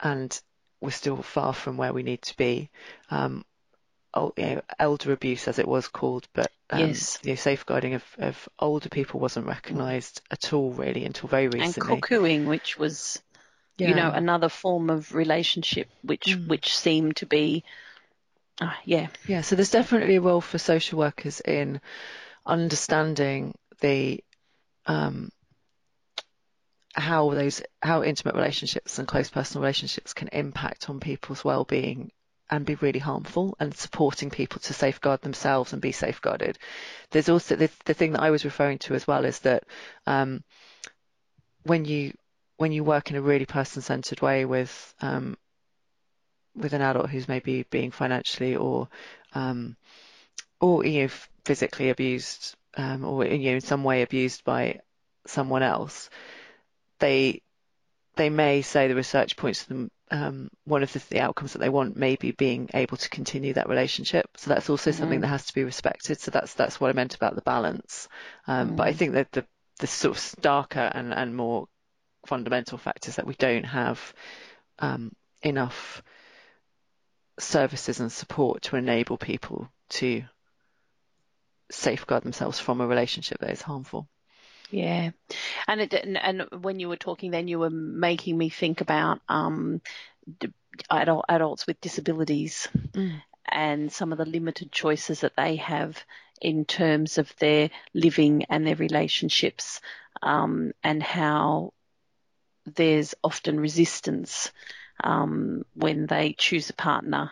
and 0.01 0.41
we're 0.81 0.91
still 0.91 1.23
far 1.23 1.53
from 1.53 1.77
where 1.77 1.93
we 1.93 2.03
need 2.03 2.23
to 2.23 2.37
be. 2.37 2.71
Um, 3.11 3.45
you 4.14 4.33
know, 4.37 4.62
elder 4.79 5.12
abuse, 5.12 5.48
as 5.48 5.59
it 5.59 5.68
was 5.68 5.88
called, 5.88 6.27
but 6.35 6.51
um, 6.70 6.81
yes. 6.81 7.18
you 7.22 7.31
know, 7.31 7.37
safeguarding 7.37 7.94
of, 7.94 8.05
of 8.18 8.48
older 8.59 8.88
people 8.88 9.20
wasn't 9.20 9.46
recognised 9.46 10.20
at 10.31 10.53
all, 10.53 10.72
really, 10.72 11.05
until 11.05 11.29
very 11.29 11.48
recently. 11.48 11.94
And 11.94 12.03
cuckooing, 12.03 12.46
which 12.46 12.79
was 12.79 13.22
yeah. 13.79 13.88
you 13.88 13.94
know, 13.94 14.11
another 14.11 14.48
form 14.48 14.90
of 14.90 15.14
relationship 15.14 15.88
which 16.03 16.27
mm. 16.27 16.48
which 16.48 16.77
seemed 16.77 17.16
to 17.16 17.27
be 17.27 17.64
uh, 18.61 18.72
yeah. 18.85 19.09
Yeah, 19.27 19.40
so 19.40 19.57
there's 19.57 19.70
definitely 19.70 20.16
a 20.16 20.20
role 20.20 20.40
for 20.40 20.59
social 20.59 20.98
workers 20.98 21.40
in 21.40 21.81
understanding 22.44 23.55
the 23.81 24.22
um, 24.87 25.31
how 26.94 27.31
those 27.31 27.62
how 27.81 28.03
intimate 28.03 28.35
relationships 28.35 28.98
and 28.98 29.09
close 29.09 29.31
personal 29.31 29.62
relationships 29.62 30.12
can 30.12 30.29
impact 30.29 30.90
on 30.90 31.01
people's 31.01 31.44
well-being 31.44 32.12
and 32.53 32.67
be 32.67 32.75
really 32.75 32.99
harmful 32.99 33.57
and 33.59 33.75
supporting 33.75 34.29
people 34.29 34.61
to 34.61 34.75
safeguard 34.75 35.23
themselves 35.23 35.73
and 35.73 35.81
be 35.81 35.91
safeguarded. 35.91 36.59
There's 37.11 37.31
also 37.31 37.57
the, 37.57 37.71
the 37.87 37.95
thing 37.95 38.12
that 38.12 38.21
I 38.21 38.31
was 38.31 38.45
referring 38.45 38.77
to 38.81 38.95
as 38.95 39.07
well 39.07 39.25
is 39.25 39.38
that 39.41 39.65
um, 40.07 40.45
when 41.62 41.87
you 41.87 42.12
when 42.59 42.71
you 42.71 42.85
work 42.85 43.11
in 43.11 43.17
a 43.17 43.23
really 43.23 43.47
person-centered 43.47 44.21
way 44.21 44.45
with 44.45 44.95
um, 45.01 45.38
with 46.55 46.75
an 46.75 46.83
adult 46.83 47.09
who's 47.09 47.27
maybe 47.27 47.65
being 47.71 47.91
financially 47.91 48.55
or 48.55 48.87
um, 49.35 49.75
or 50.61 50.85
you 50.85 51.05
know 51.05 51.11
physically 51.47 51.88
abused 51.88 52.55
um, 52.77 53.03
or 53.03 53.25
you 53.25 53.51
know 53.51 53.57
in 53.57 53.61
some 53.62 53.83
way 53.83 54.03
abused 54.03 54.45
by 54.45 54.81
someone 55.27 55.62
else, 55.62 56.11
they 56.99 57.41
they 58.17 58.29
may 58.29 58.61
say 58.61 58.88
the 58.88 58.95
research 58.95 59.38
points 59.38 59.62
to 59.62 59.69
them 59.71 59.91
um, 60.12 60.51
one 60.64 60.83
of 60.83 60.92
the, 60.92 61.03
the, 61.09 61.20
outcomes 61.20 61.55
that 61.55 61.59
they 61.59 61.70
want 61.70 61.96
may 61.96 62.16
be 62.16 62.33
being 62.33 62.68
able 62.75 62.98
to 62.98 63.09
continue 63.09 63.55
that 63.55 63.70
relationship. 63.70 64.29
So 64.37 64.51
that's 64.51 64.68
also 64.68 64.90
mm-hmm. 64.90 64.98
something 65.01 65.20
that 65.22 65.29
has 65.29 65.46
to 65.46 65.55
be 65.55 65.64
respected. 65.64 66.20
So 66.20 66.31
that's 66.31 66.53
that's 66.53 66.79
what 66.79 66.90
I 66.90 66.92
meant 66.92 67.14
about 67.14 67.35
the 67.35 67.40
balance. 67.40 68.09
Um, 68.46 68.68
mm-hmm. 68.68 68.77
But 68.77 68.87
I 68.88 68.92
mm. 68.92 68.96
think 68.96 69.12
that 69.14 69.33
the 69.33 69.46
the 69.79 69.87
sort 69.87 70.16
of 70.16 70.22
starker 70.22 70.90
and, 70.94 71.14
and 71.14 71.35
more 71.35 71.66
fundamental 72.27 72.79
factors 72.79 73.16
that 73.16 73.27
we 73.27 73.35
don't 73.35 73.64
have 73.64 74.12
um, 74.79 75.12
enough 75.40 76.03
services 77.38 77.98
and 77.98 78.12
support 78.12 78.62
to 78.62 78.77
enable 78.77 79.16
people 79.16 79.68
to 79.88 80.22
safeguard 81.70 82.22
themselves 82.22 82.61
from 82.61 82.81
a 82.81 82.87
relationship 82.87 83.38
that 83.38 83.51
is 83.51 83.62
harmful. 83.62 84.07
Yeah, 84.73 85.11
and 85.69 85.81
it, 85.83 85.93
and, 85.93 86.17
and 86.17 86.63
when 86.63 86.81
you 86.81 86.89
were 86.89 86.97
talking, 86.97 87.31
then 87.31 87.47
you 87.47 87.59
were 87.59 87.71
making 87.71 88.37
me 88.39 88.49
think 88.49 88.81
about 88.81 89.21
um, 89.29 89.83
adult, 90.91 91.27
adults 91.29 91.67
with 91.67 91.81
disabilities 91.81 92.69
mm. 92.93 93.23
and 93.47 93.93
some 93.93 94.13
of 94.13 94.19
the 94.19 94.25
limited 94.25 94.73
choices 94.73 95.21
that 95.21 95.37
they 95.37 95.57
have 95.57 96.03
in 96.41 96.65
terms 96.65 97.19
of 97.19 97.33
their 97.37 97.71
living 97.95 98.45
and 98.49 98.67
their 98.67 98.77
relationships, 98.77 99.81
um, 100.23 100.73
and 100.83 101.03
how 101.03 101.73
there's 102.65 103.15
often 103.23 103.61
resistance 103.61 104.51
um, 105.05 105.65
when 105.75 106.07
they 106.07 106.33
choose 106.33 106.71
a 106.71 106.75
partner. 106.75 107.31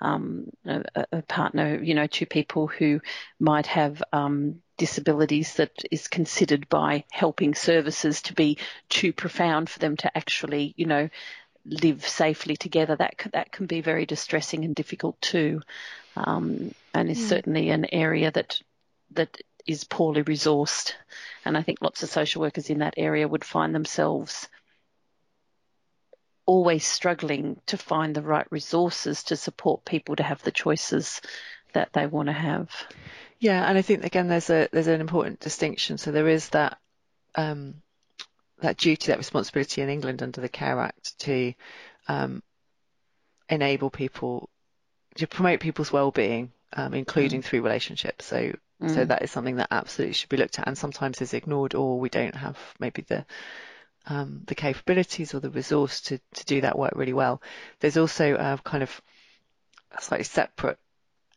Um, 0.00 0.50
a, 0.64 0.84
a, 1.10 1.22
partner, 1.22 1.82
you 1.82 1.94
know, 1.94 2.06
two 2.06 2.26
people 2.26 2.68
who 2.68 3.00
might 3.40 3.66
have 3.66 4.00
um, 4.12 4.62
disabilities 4.76 5.54
that 5.54 5.72
is 5.90 6.06
considered 6.06 6.68
by 6.68 7.04
helping 7.10 7.54
services 7.54 8.22
to 8.22 8.32
be 8.32 8.58
too 8.88 9.12
profound 9.12 9.68
for 9.68 9.80
them 9.80 9.96
to 9.96 10.16
actually, 10.16 10.72
you 10.76 10.86
know, 10.86 11.08
live 11.64 12.06
safely 12.06 12.56
together. 12.56 12.96
That 12.96 13.14
that 13.32 13.52
can 13.52 13.66
be 13.66 13.80
very 13.80 14.06
distressing 14.06 14.64
and 14.64 14.74
difficult 14.74 15.20
too, 15.20 15.62
um, 16.16 16.72
and 16.94 17.10
is 17.10 17.18
mm. 17.18 17.28
certainly 17.28 17.70
an 17.70 17.86
area 17.92 18.30
that 18.30 18.60
that 19.12 19.36
is 19.66 19.84
poorly 19.84 20.22
resourced. 20.22 20.94
And 21.44 21.56
I 21.56 21.62
think 21.62 21.78
lots 21.80 22.02
of 22.02 22.08
social 22.08 22.40
workers 22.40 22.70
in 22.70 22.78
that 22.78 22.94
area 22.96 23.28
would 23.28 23.44
find 23.44 23.74
themselves 23.74 24.48
always 26.48 26.86
struggling 26.86 27.60
to 27.66 27.76
find 27.76 28.14
the 28.14 28.22
right 28.22 28.46
resources 28.50 29.24
to 29.24 29.36
support 29.36 29.84
people 29.84 30.16
to 30.16 30.22
have 30.22 30.42
the 30.42 30.50
choices 30.50 31.20
that 31.74 31.92
they 31.92 32.06
want 32.06 32.26
to 32.28 32.32
have. 32.32 32.70
Yeah, 33.38 33.68
and 33.68 33.76
I 33.76 33.82
think 33.82 34.02
again 34.02 34.28
there's 34.28 34.48
a 34.48 34.66
there's 34.72 34.86
an 34.86 35.02
important 35.02 35.40
distinction. 35.40 35.98
So 35.98 36.10
there 36.10 36.26
is 36.26 36.48
that 36.48 36.78
um, 37.34 37.82
that 38.60 38.78
duty, 38.78 39.08
that 39.08 39.18
responsibility 39.18 39.82
in 39.82 39.90
England 39.90 40.22
under 40.22 40.40
the 40.40 40.48
Care 40.48 40.80
Act 40.80 41.18
to 41.20 41.52
um, 42.08 42.42
enable 43.50 43.90
people 43.90 44.48
to 45.16 45.26
promote 45.26 45.60
people's 45.60 45.92
well-being, 45.92 46.50
um, 46.72 46.94
including 46.94 47.42
mm. 47.42 47.44
through 47.44 47.60
relationships. 47.60 48.24
So 48.24 48.52
mm. 48.82 48.94
so 48.94 49.04
that 49.04 49.22
is 49.22 49.30
something 49.30 49.56
that 49.56 49.68
absolutely 49.70 50.14
should 50.14 50.30
be 50.30 50.38
looked 50.38 50.58
at, 50.58 50.66
and 50.66 50.78
sometimes 50.78 51.20
is 51.20 51.34
ignored, 51.34 51.74
or 51.74 52.00
we 52.00 52.08
don't 52.08 52.34
have 52.34 52.56
maybe 52.80 53.02
the 53.02 53.26
um, 54.08 54.42
the 54.46 54.54
capabilities 54.54 55.34
or 55.34 55.40
the 55.40 55.50
resource 55.50 56.00
to, 56.02 56.18
to 56.34 56.44
do 56.46 56.62
that 56.62 56.78
work 56.78 56.92
really 56.96 57.12
well. 57.12 57.40
There's 57.80 57.98
also 57.98 58.34
a 58.34 58.58
kind 58.64 58.82
of 58.82 59.00
a 59.96 60.02
slightly 60.02 60.24
separate 60.24 60.78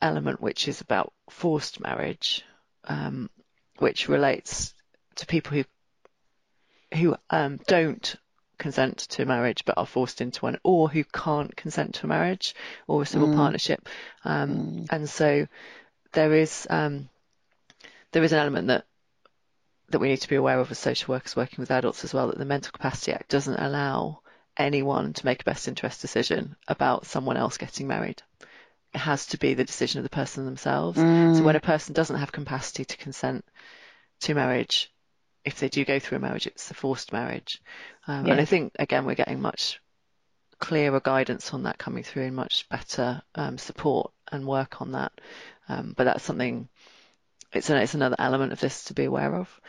element 0.02 0.42
which 0.42 0.68
is 0.68 0.82
about 0.82 1.14
forced 1.30 1.80
marriage, 1.80 2.44
um, 2.86 3.30
which 3.78 4.10
relates 4.10 4.74
to 5.16 5.26
people 5.26 5.58
who 5.58 5.64
who 6.98 7.16
um, 7.30 7.60
don't 7.68 8.16
consent 8.58 8.98
to 8.98 9.26
marriage 9.26 9.64
but 9.66 9.78
are 9.78 9.86
forced 9.86 10.22
into 10.22 10.42
one, 10.42 10.58
or 10.64 10.90
who 10.90 11.04
can't 11.04 11.56
consent 11.56 11.96
to 11.96 12.06
a 12.06 12.10
marriage 12.10 12.56
or 12.88 13.02
a 13.02 13.06
civil 13.06 13.30
mm. 13.30 13.36
partnership. 13.36 13.88
Um, 14.24 14.50
mm. 14.50 14.88
And 14.92 15.10
so 15.10 15.48
there 16.14 16.34
is 16.34 16.68
um, 16.70 17.10
there 18.12 18.24
is 18.24 18.32
an 18.32 18.40
element 18.40 18.68
that 18.68 18.86
that 19.92 20.00
we 20.00 20.10
need 20.10 20.22
to 20.22 20.30
be 20.30 20.36
aware 20.36 20.60
of 20.60 20.72
as 20.72 20.80
social 20.80 21.14
workers 21.14 21.36
working 21.36 21.60
with 21.60 21.72
adults 21.72 22.04
as 22.04 22.14
well 22.14 22.28
that 22.28 22.38
the 22.38 22.46
Mental 22.46 22.72
Capacity 22.72 23.14
Act 23.14 23.30
doesn't 23.30 23.60
allow 23.60 24.22
anyone 24.58 25.14
to 25.14 25.26
make 25.26 25.42
a 25.42 25.46
best 25.46 25.68
interest 25.68 26.02
decision 26.02 26.56
about 26.68 27.06
someone 27.06 27.38
else 27.38 27.58
getting 27.58 27.88
married. 27.88 28.22
It 28.94 29.00
has 29.00 29.28
to 29.28 29.38
be 29.38 29.54
the 29.54 29.64
decision 29.64 30.00
of 30.00 30.04
the 30.04 30.10
person 30.10 30.46
themselves. 30.46 30.98
Mm. 30.98 31.38
So 31.38 31.44
when 31.44 31.56
a 31.56 31.62
person 31.62 31.94
doesn't 31.94 32.18
have 32.18 32.32
capacity 32.32 32.84
to 32.86 32.98
consent 32.98 33.46
to 34.22 34.34
marriage, 34.34 34.92
if 35.46 35.60
they 35.60 35.70
do 35.70 35.86
go 35.86 36.00
through 36.00 36.18
a 36.18 36.22
marriage, 36.22 36.48
it's 36.48 36.70
a 36.72 36.74
forced 36.74 37.14
marriage. 37.14 37.62
Um, 38.08 38.26
yeah. 38.26 38.34
And 38.34 38.42
I 38.42 38.46
think, 38.46 38.74
again, 38.78 39.06
we're 39.06 39.16
getting 39.16 39.42
much 39.42 39.80
clearer 40.60 41.00
guidance 41.00 41.54
on 41.54 41.64
that 41.64 41.78
coming 41.78 42.04
through 42.04 42.24
and 42.24 42.36
much 42.36 42.70
better 42.70 43.22
um, 43.36 43.58
support 43.58 44.12
and 44.32 44.46
work 44.46 44.82
on 44.82 44.92
that. 44.92 45.12
Um, 45.68 45.94
but 45.98 46.04
that's 46.04 46.24
something 46.24 46.70
it's, 47.54 47.70
an, 47.70 47.78
it's 47.78 47.94
another 47.94 48.16
element 48.18 48.54
of 48.54 48.60
this 48.60 48.86
to 48.86 48.94
be 48.94 49.06
aware 49.06 49.36
of. 49.36 49.60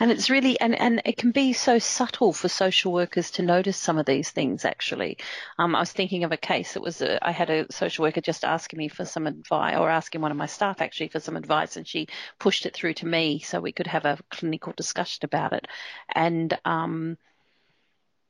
And 0.00 0.10
it's 0.10 0.30
really, 0.30 0.58
and, 0.60 0.78
and 0.78 1.02
it 1.04 1.16
can 1.16 1.32
be 1.32 1.52
so 1.52 1.78
subtle 1.78 2.32
for 2.32 2.48
social 2.48 2.92
workers 2.92 3.32
to 3.32 3.42
notice 3.42 3.76
some 3.76 3.98
of 3.98 4.06
these 4.06 4.30
things 4.30 4.64
actually. 4.64 5.18
Um, 5.58 5.74
I 5.74 5.80
was 5.80 5.92
thinking 5.92 6.24
of 6.24 6.32
a 6.32 6.36
case. 6.36 6.76
It 6.76 6.82
was, 6.82 7.02
a, 7.02 7.24
I 7.26 7.32
had 7.32 7.50
a 7.50 7.70
social 7.72 8.04
worker 8.04 8.20
just 8.20 8.44
asking 8.44 8.78
me 8.78 8.88
for 8.88 9.04
some 9.04 9.26
advice 9.26 9.76
or 9.76 9.90
asking 9.90 10.20
one 10.20 10.30
of 10.30 10.36
my 10.36 10.46
staff 10.46 10.80
actually 10.80 11.08
for 11.08 11.20
some 11.20 11.36
advice 11.36 11.76
and 11.76 11.86
she 11.86 12.08
pushed 12.38 12.66
it 12.66 12.74
through 12.74 12.94
to 12.94 13.06
me 13.06 13.40
so 13.40 13.60
we 13.60 13.72
could 13.72 13.88
have 13.88 14.04
a 14.04 14.18
clinical 14.30 14.72
discussion 14.76 15.24
about 15.24 15.52
it. 15.52 15.66
And, 16.14 16.56
um, 16.64 17.18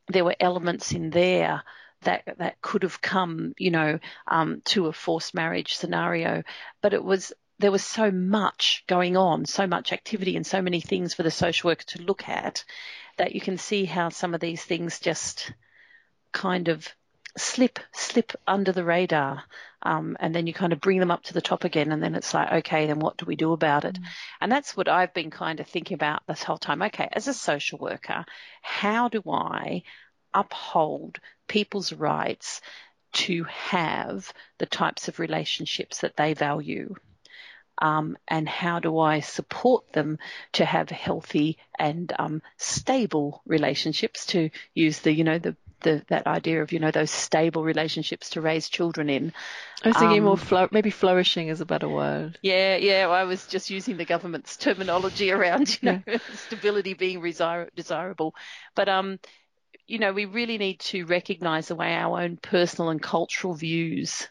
there 0.09 0.25
were 0.25 0.37
elements 0.41 0.93
in 0.93 1.11
there 1.11 1.63
that 2.03 2.23
that 2.39 2.61
could 2.63 2.83
have 2.83 3.01
come, 3.01 3.55
you 3.59 3.71
know, 3.71 3.99
um, 4.27 4.63
to 4.65 4.87
a 4.87 4.93
forced 4.93 5.35
marriage 5.35 5.77
scenario, 5.77 6.43
but 6.81 6.95
it 6.95 7.03
was 7.03 7.33
there 7.59 7.73
was 7.73 7.85
so 7.85 8.11
much 8.11 8.85
going 8.87 9.17
on, 9.17 9.45
so 9.45 9.67
much 9.67 9.93
activity, 9.93 10.37
and 10.37 10.47
so 10.47 10.63
many 10.63 10.81
things 10.81 11.15
for 11.15 11.23
the 11.23 11.31
social 11.31 11.69
worker 11.69 11.85
to 11.89 12.03
look 12.03 12.29
at 12.29 12.65
that 13.17 13.35
you 13.35 13.41
can 13.41 13.59
see 13.59 13.85
how 13.85 14.09
some 14.09 14.35
of 14.35 14.41
these 14.41 14.63
things 14.63 15.01
just 15.01 15.53
kind 16.33 16.69
of 16.69 16.89
slip 17.37 17.79
slip 17.93 18.33
under 18.47 18.73
the 18.73 18.85
radar 18.85 19.45
um, 19.83 20.17
and 20.19 20.35
then 20.35 20.47
you 20.47 20.53
kind 20.53 20.73
of 20.73 20.81
bring 20.81 20.99
them 20.99 21.11
up 21.11 21.23
to 21.23 21.35
the 21.35 21.41
top 21.41 21.63
again 21.65 21.93
and 21.93 22.03
then 22.03 22.15
it's 22.15 22.35
like 22.35 22.51
okay 22.51 22.87
then 22.87 22.99
what 22.99 23.17
do 23.17 23.27
we 23.27 23.37
do 23.37 23.53
about 23.53 23.85
it? 23.85 23.95
Mm. 23.95 24.05
and 24.41 24.53
that's 24.53 24.77
what 24.77 24.89
i've 24.89 25.15
been 25.15 25.31
kind 25.31 25.61
of 25.61 25.67
thinking 25.67 25.95
about 25.95 26.23
this 26.27 26.43
whole 26.43 26.59
time. 26.59 26.83
Okay 26.83 27.09
as 27.13 27.29
a 27.29 27.35
social 27.35 27.79
worker 27.79 28.25
how 28.63 29.09
do 29.09 29.23
i 29.31 29.83
uphold 30.35 31.21
people's 31.47 31.93
rights 31.93 32.61
to 33.13 33.45
have 33.45 34.33
the 34.59 34.67
types 34.67 35.09
of 35.09 35.19
relationships 35.19 36.01
that 36.01 36.17
they 36.17 36.35
value 36.35 36.95
um, 37.81 38.17
and 38.27 38.49
how 38.49 38.81
do 38.81 38.99
I 38.99 39.21
support 39.21 39.93
them 39.93 40.19
to 40.53 40.65
have 40.65 40.91
healthy 40.91 41.59
and 41.79 42.13
um, 42.19 42.43
stable 42.57 43.43
relationships? 43.47 44.27
To 44.27 44.51
use 44.75 45.01
the 45.01 45.13
you 45.13 45.25
know 45.25 45.39
the 45.39 45.57
the, 45.81 46.05
that 46.09 46.27
idea 46.27 46.63
of 46.63 46.73
you 46.73 46.81
know 46.81 46.91
those 46.91 47.11
stable 47.11 47.63
relationships 47.63 48.31
to 48.31 48.41
raise 48.41 48.69
children 48.69 49.09
in. 49.09 49.33
I 49.85 49.89
was 49.89 49.97
thinking 49.97 50.19
um, 50.19 50.25
more 50.25 50.37
flo- 50.37 50.69
maybe 50.73 50.91
flourishing 50.91 51.49
is 51.49 51.61
a 51.61 51.67
better 51.67 51.89
word. 51.89 52.39
Yeah, 52.43 52.77
yeah. 52.77 53.07
Well, 53.07 53.15
I 53.15 53.25
was 53.25 53.47
just 53.47 53.71
using 53.71 53.97
the 53.97 54.05
government's 54.05 54.57
terminology 54.57 55.31
around 55.33 55.79
you 55.81 55.91
know 55.91 55.99
yeah. 56.07 56.19
stability 56.35 56.95
being 56.95 57.23
desir- 57.23 57.71
desirable, 57.75 58.35
but 58.75 58.89
um, 58.89 59.19
you 59.87 59.99
know 59.99 60.13
we 60.13 60.25
really 60.25 60.59
need 60.59 60.81
to 60.81 61.05
recognise 61.07 61.69
the 61.69 61.77
way 61.77 61.95
our 61.95 62.21
own 62.21 62.37
personal 62.37 62.91
and 62.91 63.03
cultural 63.03 63.55
views 63.55 64.29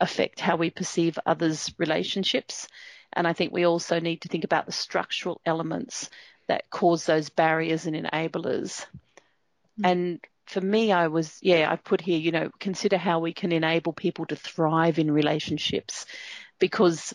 affect 0.00 0.40
how 0.40 0.56
we 0.56 0.70
perceive 0.70 1.18
others' 1.26 1.72
relationships, 1.78 2.68
and 3.12 3.26
I 3.26 3.32
think 3.32 3.52
we 3.52 3.64
also 3.64 4.00
need 4.00 4.22
to 4.22 4.28
think 4.28 4.44
about 4.44 4.66
the 4.66 4.72
structural 4.72 5.40
elements 5.44 6.10
that 6.46 6.70
cause 6.70 7.04
those 7.06 7.28
barriers 7.28 7.86
and 7.86 7.96
enablers. 7.96 8.86
Mm. 9.80 9.90
And 9.90 10.20
for 10.46 10.60
me, 10.60 10.92
I 10.92 11.08
was, 11.08 11.38
yeah, 11.42 11.70
I 11.70 11.76
put 11.76 12.00
here, 12.00 12.18
you 12.18 12.32
know, 12.32 12.50
consider 12.58 12.96
how 12.96 13.20
we 13.20 13.32
can 13.32 13.52
enable 13.52 13.92
people 13.92 14.26
to 14.26 14.36
thrive 14.36 14.98
in 14.98 15.10
relationships 15.10 16.06
because 16.58 17.14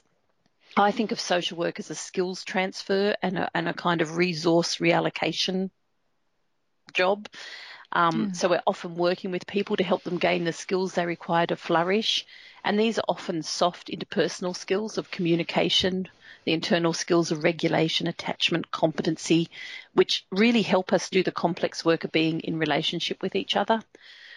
I 0.77 0.91
think 0.91 1.11
of 1.11 1.19
social 1.19 1.57
work 1.57 1.79
as 1.79 1.89
a 1.89 1.95
skills 1.95 2.43
transfer 2.43 3.15
and 3.21 3.37
a, 3.37 3.49
and 3.53 3.67
a 3.67 3.73
kind 3.73 4.01
of 4.01 4.17
resource 4.17 4.77
reallocation 4.77 5.69
job. 6.93 7.27
Um, 7.91 8.31
mm. 8.31 8.35
So 8.35 8.49
we're 8.49 8.61
often 8.65 8.95
working 8.95 9.31
with 9.31 9.47
people 9.47 9.77
to 9.77 9.83
help 9.83 10.03
them 10.03 10.17
gain 10.17 10.43
the 10.43 10.53
skills 10.53 10.93
they 10.93 11.05
require 11.05 11.47
to 11.47 11.55
flourish. 11.55 12.25
And 12.63 12.79
these 12.79 12.97
are 12.97 13.05
often 13.09 13.43
soft 13.43 13.89
interpersonal 13.89 14.55
skills 14.55 14.97
of 14.97 15.11
communication, 15.11 16.07
the 16.45 16.53
internal 16.53 16.93
skills 16.93 17.31
of 17.31 17.43
regulation, 17.43 18.07
attachment, 18.07 18.71
competency, 18.71 19.49
which 19.93 20.25
really 20.31 20.61
help 20.61 20.93
us 20.93 21.09
do 21.09 21.23
the 21.23 21.31
complex 21.31 21.83
work 21.83 22.05
of 22.05 22.11
being 22.11 22.39
in 22.39 22.57
relationship 22.57 23.21
with 23.21 23.35
each 23.35 23.55
other. 23.57 23.81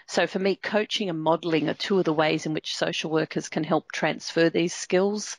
So 0.09 0.27
for 0.27 0.39
me, 0.39 0.57
coaching 0.57 1.09
and 1.09 1.21
modelling 1.21 1.69
are 1.69 1.75
two 1.75 1.99
of 1.99 2.05
the 2.05 2.13
ways 2.13 2.47
in 2.47 2.55
which 2.55 2.77
social 2.77 3.11
workers 3.11 3.49
can 3.49 3.65
help 3.65 3.93
transfer 3.93 4.51
these 4.51 4.75
skills 4.75 5.37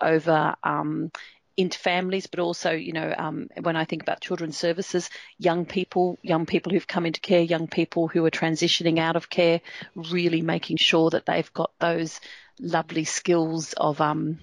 over 0.00 0.54
um, 0.62 1.10
into 1.60 1.78
families, 1.78 2.26
but 2.26 2.40
also, 2.40 2.70
you 2.72 2.92
know, 2.92 3.14
um, 3.16 3.48
when 3.60 3.76
I 3.76 3.84
think 3.84 4.02
about 4.02 4.20
children's 4.20 4.56
services, 4.56 5.10
young 5.38 5.66
people, 5.66 6.18
young 6.22 6.46
people 6.46 6.72
who've 6.72 6.86
come 6.86 7.06
into 7.06 7.20
care, 7.20 7.42
young 7.42 7.68
people 7.68 8.08
who 8.08 8.24
are 8.24 8.30
transitioning 8.30 8.98
out 8.98 9.16
of 9.16 9.28
care, 9.28 9.60
really 9.94 10.40
making 10.40 10.78
sure 10.78 11.10
that 11.10 11.26
they've 11.26 11.52
got 11.52 11.72
those 11.78 12.20
lovely 12.58 13.04
skills 13.04 13.74
of 13.74 14.00
um, 14.00 14.38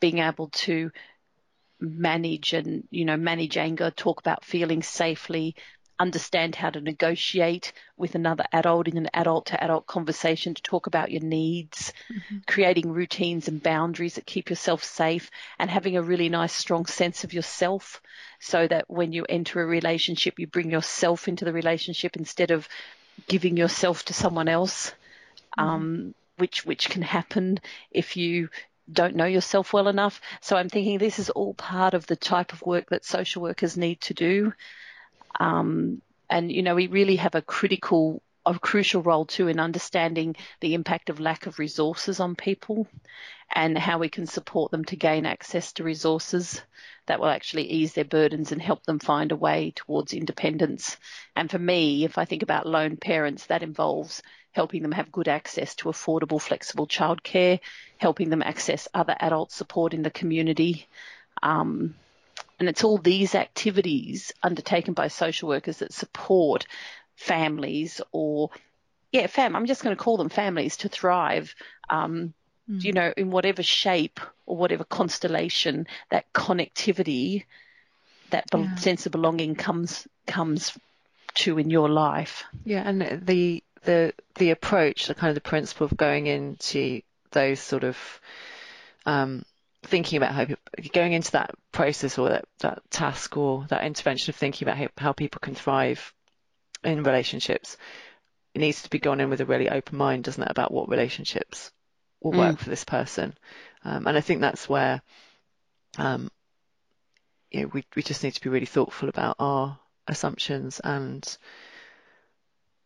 being 0.00 0.18
able 0.18 0.48
to 0.48 0.90
manage 1.78 2.54
and, 2.54 2.84
you 2.90 3.04
know, 3.04 3.16
manage 3.16 3.56
anger, 3.56 3.90
talk 3.90 4.20
about 4.20 4.44
feeling 4.44 4.82
safely, 4.82 5.54
understand 6.02 6.56
how 6.56 6.68
to 6.68 6.80
negotiate 6.80 7.72
with 7.96 8.16
another 8.16 8.44
adult 8.52 8.88
in 8.88 8.98
an 8.98 9.08
adult 9.14 9.46
to 9.46 9.62
adult 9.62 9.86
conversation 9.86 10.52
to 10.52 10.62
talk 10.62 10.88
about 10.88 11.12
your 11.12 11.22
needs, 11.22 11.92
mm-hmm. 12.12 12.38
creating 12.46 12.90
routines 12.90 13.46
and 13.46 13.62
boundaries 13.62 14.16
that 14.16 14.26
keep 14.26 14.50
yourself 14.50 14.82
safe, 14.82 15.30
and 15.58 15.70
having 15.70 15.96
a 15.96 16.02
really 16.02 16.28
nice, 16.28 16.52
strong 16.52 16.86
sense 16.86 17.22
of 17.22 17.32
yourself 17.32 18.02
so 18.40 18.66
that 18.66 18.90
when 18.90 19.12
you 19.12 19.24
enter 19.28 19.62
a 19.62 19.66
relationship, 19.66 20.38
you 20.38 20.48
bring 20.48 20.70
yourself 20.70 21.28
into 21.28 21.44
the 21.44 21.52
relationship 21.52 22.16
instead 22.16 22.50
of 22.50 22.68
giving 23.28 23.56
yourself 23.56 24.04
to 24.04 24.12
someone 24.12 24.48
else. 24.48 24.90
Mm-hmm. 25.58 25.68
Um, 25.68 26.14
which 26.38 26.64
which 26.64 26.88
can 26.88 27.02
happen 27.02 27.60
if 27.90 28.16
you 28.16 28.48
don't 28.90 29.14
know 29.14 29.26
yourself 29.26 29.72
well 29.72 29.86
enough. 29.86 30.20
So 30.40 30.56
I'm 30.56 30.68
thinking 30.68 30.98
this 30.98 31.18
is 31.18 31.30
all 31.30 31.54
part 31.54 31.94
of 31.94 32.06
the 32.06 32.16
type 32.16 32.52
of 32.52 32.62
work 32.62 32.90
that 32.90 33.04
social 33.04 33.42
workers 33.42 33.76
need 33.76 34.00
to 34.02 34.14
do. 34.14 34.52
Um, 35.38 36.02
and, 36.28 36.50
you 36.50 36.62
know, 36.62 36.74
we 36.74 36.86
really 36.86 37.16
have 37.16 37.34
a 37.34 37.42
critical, 37.42 38.22
a 38.46 38.58
crucial 38.58 39.02
role 39.02 39.26
too 39.26 39.48
in 39.48 39.60
understanding 39.60 40.36
the 40.60 40.74
impact 40.74 41.10
of 41.10 41.20
lack 41.20 41.46
of 41.46 41.58
resources 41.58 42.20
on 42.20 42.34
people 42.34 42.86
and 43.54 43.76
how 43.76 43.98
we 43.98 44.08
can 44.08 44.26
support 44.26 44.70
them 44.70 44.84
to 44.86 44.96
gain 44.96 45.26
access 45.26 45.72
to 45.74 45.84
resources 45.84 46.62
that 47.06 47.20
will 47.20 47.28
actually 47.28 47.64
ease 47.64 47.92
their 47.92 48.04
burdens 48.04 48.52
and 48.52 48.62
help 48.62 48.82
them 48.84 48.98
find 48.98 49.32
a 49.32 49.36
way 49.36 49.72
towards 49.76 50.14
independence. 50.14 50.96
And 51.36 51.50
for 51.50 51.58
me, 51.58 52.04
if 52.04 52.16
I 52.16 52.24
think 52.24 52.42
about 52.42 52.66
lone 52.66 52.96
parents, 52.96 53.46
that 53.46 53.62
involves 53.62 54.22
helping 54.52 54.82
them 54.82 54.92
have 54.92 55.12
good 55.12 55.28
access 55.28 55.74
to 55.76 55.88
affordable, 55.88 56.40
flexible 56.40 56.86
childcare, 56.86 57.60
helping 57.98 58.30
them 58.30 58.42
access 58.42 58.88
other 58.94 59.16
adult 59.18 59.50
support 59.50 59.94
in 59.94 60.02
the 60.02 60.10
community. 60.10 60.86
Um, 61.42 61.94
and 62.58 62.68
it's 62.68 62.84
all 62.84 62.98
these 62.98 63.34
activities 63.34 64.32
undertaken 64.42 64.94
by 64.94 65.08
social 65.08 65.48
workers 65.48 65.78
that 65.78 65.92
support 65.92 66.66
families 67.16 68.00
or, 68.12 68.50
yeah, 69.10 69.26
fam, 69.26 69.56
I'm 69.56 69.66
just 69.66 69.82
going 69.82 69.96
to 69.96 70.02
call 70.02 70.16
them 70.16 70.28
families 70.28 70.76
to 70.78 70.88
thrive, 70.88 71.54
um, 71.90 72.34
mm. 72.70 72.82
you 72.82 72.92
know, 72.92 73.12
in 73.16 73.30
whatever 73.30 73.62
shape 73.62 74.20
or 74.46 74.56
whatever 74.56 74.84
constellation 74.84 75.86
that 76.10 76.32
connectivity, 76.32 77.44
that 78.30 78.46
yeah. 78.54 78.74
sense 78.76 79.06
of 79.06 79.12
belonging 79.12 79.54
comes, 79.54 80.06
comes 80.26 80.76
to 81.34 81.58
in 81.58 81.70
your 81.70 81.88
life. 81.88 82.44
Yeah. 82.64 82.82
And 82.86 83.26
the, 83.26 83.62
the 83.84 84.12
the 84.36 84.50
approach, 84.50 85.06
the 85.06 85.14
kind 85.14 85.30
of 85.30 85.34
the 85.34 85.48
principle 85.48 85.86
of 85.86 85.96
going 85.96 86.26
into 86.26 87.02
those 87.32 87.60
sort 87.60 87.84
of 87.84 88.20
um, 89.06 89.44
thinking 89.82 90.16
about 90.16 90.32
how 90.32 90.44
people, 90.44 90.62
going 90.92 91.12
into 91.12 91.32
that 91.32 91.50
process 91.72 92.18
or 92.18 92.28
that, 92.28 92.44
that 92.60 92.82
task 92.90 93.36
or 93.36 93.66
that 93.68 93.84
intervention 93.84 94.30
of 94.30 94.36
thinking 94.36 94.66
about 94.66 94.78
how, 94.78 94.88
how 94.96 95.12
people 95.12 95.40
can 95.40 95.54
thrive 95.54 96.12
in 96.84 97.02
relationships, 97.02 97.76
it 98.54 98.60
needs 98.60 98.82
to 98.82 98.90
be 98.90 98.98
gone 98.98 99.20
in 99.20 99.30
with 99.30 99.40
a 99.40 99.46
really 99.46 99.68
open 99.68 99.96
mind, 99.96 100.24
doesn't 100.24 100.42
it, 100.42 100.50
about 100.50 100.72
what 100.72 100.88
relationships 100.88 101.70
will 102.20 102.32
work 102.32 102.56
mm. 102.56 102.58
for 102.58 102.70
this 102.70 102.84
person. 102.84 103.34
Um, 103.84 104.06
and 104.06 104.16
I 104.16 104.20
think 104.20 104.40
that's 104.40 104.68
where 104.68 105.02
um, 105.98 106.30
you 107.50 107.62
know, 107.62 107.70
we 107.72 107.84
we 107.94 108.02
just 108.02 108.22
need 108.22 108.34
to 108.34 108.40
be 108.40 108.48
really 108.48 108.66
thoughtful 108.66 109.08
about 109.08 109.36
our 109.38 109.78
assumptions 110.08 110.80
and 110.80 111.36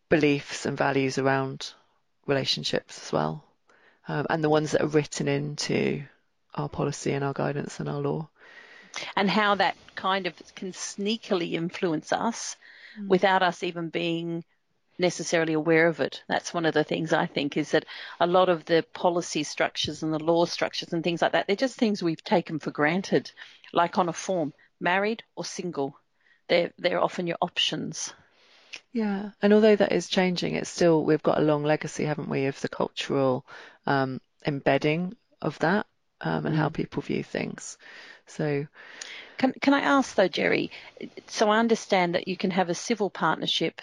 beliefs 0.09 0.65
and 0.65 0.77
values 0.77 1.17
around 1.17 1.73
relationships 2.25 3.01
as 3.05 3.11
well, 3.11 3.43
um, 4.07 4.25
and 4.29 4.43
the 4.43 4.49
ones 4.49 4.71
that 4.71 4.81
are 4.81 4.87
written 4.87 5.27
into 5.27 6.03
our 6.57 6.67
policy 6.67 7.13
and 7.13 7.23
our 7.23 7.33
guidance 7.33 7.79
and 7.79 7.87
our 7.87 7.99
law. 7.99 8.29
And 9.15 9.29
how 9.29 9.55
that 9.55 9.77
kind 9.95 10.25
of 10.25 10.33
can 10.55 10.71
sneakily 10.71 11.53
influence 11.53 12.11
us 12.11 12.55
mm. 12.99 13.07
without 13.07 13.43
us 13.43 13.63
even 13.63 13.89
being 13.89 14.43
necessarily 14.97 15.53
aware 15.53 15.87
of 15.87 15.99
it. 15.99 16.23
That's 16.27 16.53
one 16.53 16.65
of 16.65 16.73
the 16.73 16.83
things 16.83 17.13
I 17.13 17.27
think 17.27 17.57
is 17.57 17.71
that 17.71 17.85
a 18.19 18.25
lot 18.25 18.49
of 18.49 18.65
the 18.65 18.83
policy 18.93 19.43
structures 19.43 20.01
and 20.01 20.11
the 20.11 20.19
law 20.19 20.45
structures 20.45 20.93
and 20.93 21.03
things 21.03 21.21
like 21.21 21.33
that, 21.33 21.45
they're 21.45 21.55
just 21.55 21.77
things 21.77 22.01
we've 22.01 22.23
taken 22.23 22.57
for 22.57 22.71
granted, 22.71 23.31
like 23.71 23.99
on 23.99 24.09
a 24.09 24.13
form, 24.13 24.53
married 24.79 25.23
or 25.35 25.45
single. 25.45 25.95
They're, 26.47 26.71
they're 26.79 27.03
often 27.03 27.27
your 27.27 27.37
options. 27.41 28.13
Yeah, 28.91 29.31
and 29.41 29.53
although 29.53 29.75
that 29.75 29.91
is 29.91 30.09
changing, 30.09 30.55
it's 30.55 30.69
still 30.69 31.03
we've 31.03 31.23
got 31.23 31.37
a 31.37 31.43
long 31.43 31.63
legacy, 31.63 32.05
haven't 32.05 32.29
we, 32.29 32.45
of 32.45 32.59
the 32.61 32.69
cultural 32.69 33.45
um, 33.85 34.21
embedding 34.45 35.15
of 35.41 35.59
that 35.59 35.85
um, 36.21 36.45
and 36.45 36.55
how 36.55 36.69
people 36.69 37.01
view 37.01 37.23
things. 37.23 37.77
So, 38.25 38.67
can 39.37 39.53
can 39.61 39.73
I 39.73 39.81
ask 39.81 40.15
though, 40.15 40.27
Jerry? 40.27 40.71
So 41.27 41.49
I 41.49 41.59
understand 41.59 42.15
that 42.15 42.27
you 42.27 42.37
can 42.37 42.51
have 42.51 42.69
a 42.69 42.75
civil 42.75 43.09
partnership 43.09 43.81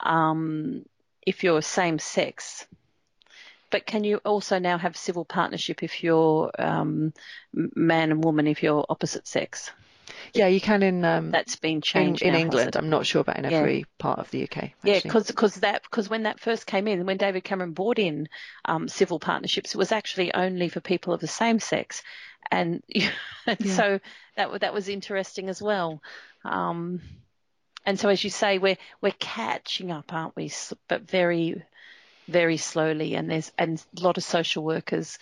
um, 0.00 0.84
if 1.26 1.44
you're 1.44 1.62
same 1.62 1.98
sex, 1.98 2.66
but 3.70 3.86
can 3.86 4.04
you 4.04 4.18
also 4.18 4.58
now 4.58 4.78
have 4.78 4.96
civil 4.96 5.24
partnership 5.24 5.82
if 5.82 6.02
you're 6.02 6.50
um, 6.58 7.12
man 7.52 8.10
and 8.10 8.24
woman 8.24 8.46
if 8.46 8.62
you're 8.62 8.84
opposite 8.88 9.26
sex? 9.26 9.70
Yeah, 10.34 10.48
you 10.48 10.60
can 10.60 10.82
in 10.82 11.04
um, 11.04 11.30
that's 11.30 11.56
been 11.56 11.80
changed 11.80 12.22
in 12.22 12.32
now, 12.32 12.38
England. 12.38 12.76
I'm 12.76 12.90
not 12.90 13.06
sure 13.06 13.20
about 13.20 13.38
in 13.38 13.44
Yeah. 13.44 13.58
every 13.58 13.86
part 13.98 14.18
of 14.18 14.30
the 14.30 14.42
UK. 14.42 14.72
Yeah, 14.82 14.94
actually. 14.96 15.10
because 15.26 15.54
that 15.56 15.82
because 15.82 16.10
when 16.10 16.24
that 16.24 16.40
first 16.40 16.66
came 16.66 16.88
in, 16.88 17.06
when 17.06 17.16
David 17.16 17.44
Cameron 17.44 17.72
brought 17.72 17.98
in 17.98 18.28
um, 18.64 18.88
civil 18.88 19.18
partnerships, 19.18 19.74
it 19.74 19.78
was 19.78 19.92
actually 19.92 20.34
only 20.34 20.68
for 20.68 20.80
people 20.80 21.14
of 21.14 21.20
the 21.20 21.26
same 21.28 21.60
sex, 21.60 22.02
and, 22.50 22.82
and 23.46 23.58
Yeah. 23.60 23.76
so 23.76 24.00
that 24.36 24.60
that 24.60 24.74
was 24.74 24.88
interesting 24.88 25.48
as 25.48 25.62
well. 25.62 26.02
Um, 26.44 27.00
and 27.86 27.98
so, 27.98 28.08
as 28.08 28.24
you 28.24 28.30
say, 28.30 28.58
we're 28.58 28.78
we're 29.00 29.14
catching 29.18 29.90
up, 29.90 30.12
aren't 30.12 30.36
we? 30.36 30.50
But 30.88 31.02
very, 31.02 31.62
very 32.28 32.56
slowly. 32.56 33.14
And 33.14 33.30
there's 33.30 33.52
and 33.58 33.84
a 33.98 34.02
lot 34.02 34.16
of 34.16 34.24
social 34.24 34.64
workers, 34.64 35.18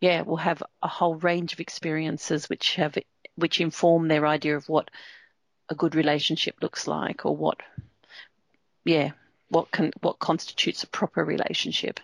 yeah, 0.00 0.22
will 0.22 0.36
have 0.36 0.62
a 0.82 0.88
whole 0.88 1.14
range 1.16 1.52
of 1.52 1.60
experiences 1.60 2.48
which 2.48 2.74
have 2.76 2.98
which 3.36 3.60
inform 3.60 4.08
their 4.08 4.26
idea 4.26 4.56
of 4.56 4.68
what 4.68 4.90
a 5.68 5.74
good 5.74 5.94
relationship 5.94 6.56
looks 6.60 6.86
like, 6.86 7.24
or 7.24 7.36
what, 7.36 7.60
yeah, 8.84 9.12
what 9.48 9.70
can 9.70 9.92
what 10.00 10.18
constitutes 10.18 10.82
a 10.82 10.88
proper 10.88 11.24
relationship 11.24 12.00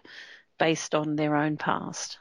based 0.58 0.94
on 0.94 1.16
their 1.16 1.36
own 1.36 1.56
past. 1.56 2.18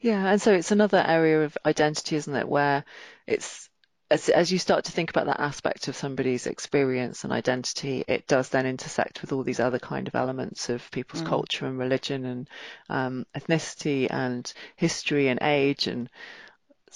Yeah, 0.00 0.30
and 0.30 0.40
so 0.40 0.52
it's 0.52 0.70
another 0.70 1.02
area 1.06 1.44
of 1.44 1.56
identity, 1.64 2.16
isn't 2.16 2.34
it, 2.34 2.48
where 2.48 2.84
it's 3.26 3.68
as, 4.10 4.28
as 4.28 4.52
you 4.52 4.58
start 4.58 4.84
to 4.84 4.92
think 4.92 5.10
about 5.10 5.26
that 5.26 5.40
aspect 5.40 5.88
of 5.88 5.96
somebody's 5.96 6.46
experience 6.46 7.24
and 7.24 7.32
identity, 7.32 8.04
it 8.06 8.26
does 8.28 8.50
then 8.50 8.66
intersect 8.66 9.20
with 9.20 9.32
all 9.32 9.42
these 9.42 9.58
other 9.58 9.78
kind 9.80 10.06
of 10.06 10.14
elements 10.14 10.68
of 10.68 10.88
people's 10.92 11.22
Mm. 11.22 11.26
culture 11.26 11.66
and 11.66 11.78
religion 11.78 12.24
and 12.24 12.48
um, 12.88 13.26
ethnicity 13.34 14.06
and 14.08 14.52
history 14.76 15.28
and 15.28 15.40
age 15.42 15.88
and 15.88 16.08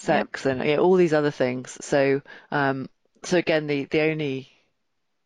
sex 0.00 0.46
and 0.46 0.64
yeah, 0.64 0.76
all 0.78 0.94
these 0.96 1.14
other 1.14 1.30
things. 1.30 1.76
So, 1.80 2.22
um, 2.50 2.88
so 3.24 3.38
again, 3.38 3.66
the 3.66 3.84
the 3.84 4.02
only 4.02 4.50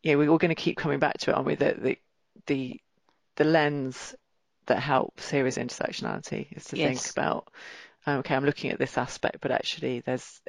yeah, 0.03 0.15
we- 0.15 0.29
we're 0.29 0.37
going 0.37 0.49
to 0.55 0.55
keep 0.55 0.77
coming 0.77 0.99
back 0.99 1.17
to 1.19 1.31
it, 1.31 1.33
aren't 1.35 1.47
we? 1.47 1.55
The 1.55 1.73
the 1.73 1.99
the, 2.47 2.81
the 3.37 3.43
lens 3.45 4.15
that 4.67 4.79
helps 4.79 5.29
here 5.29 5.47
is 5.47 5.57
intersectionality, 5.57 6.47
is 6.55 6.65
to 6.65 6.77
Yes. 6.77 6.97
think 6.97 7.09
about 7.11 7.51
um, 8.05 8.19
okay, 8.19 8.35
I'm 8.35 8.45
looking 8.45 8.71
at 8.71 8.79
this 8.79 8.97
aspect, 8.97 9.39
but 9.41 9.51
actually 9.51 10.01
there's 10.01 10.41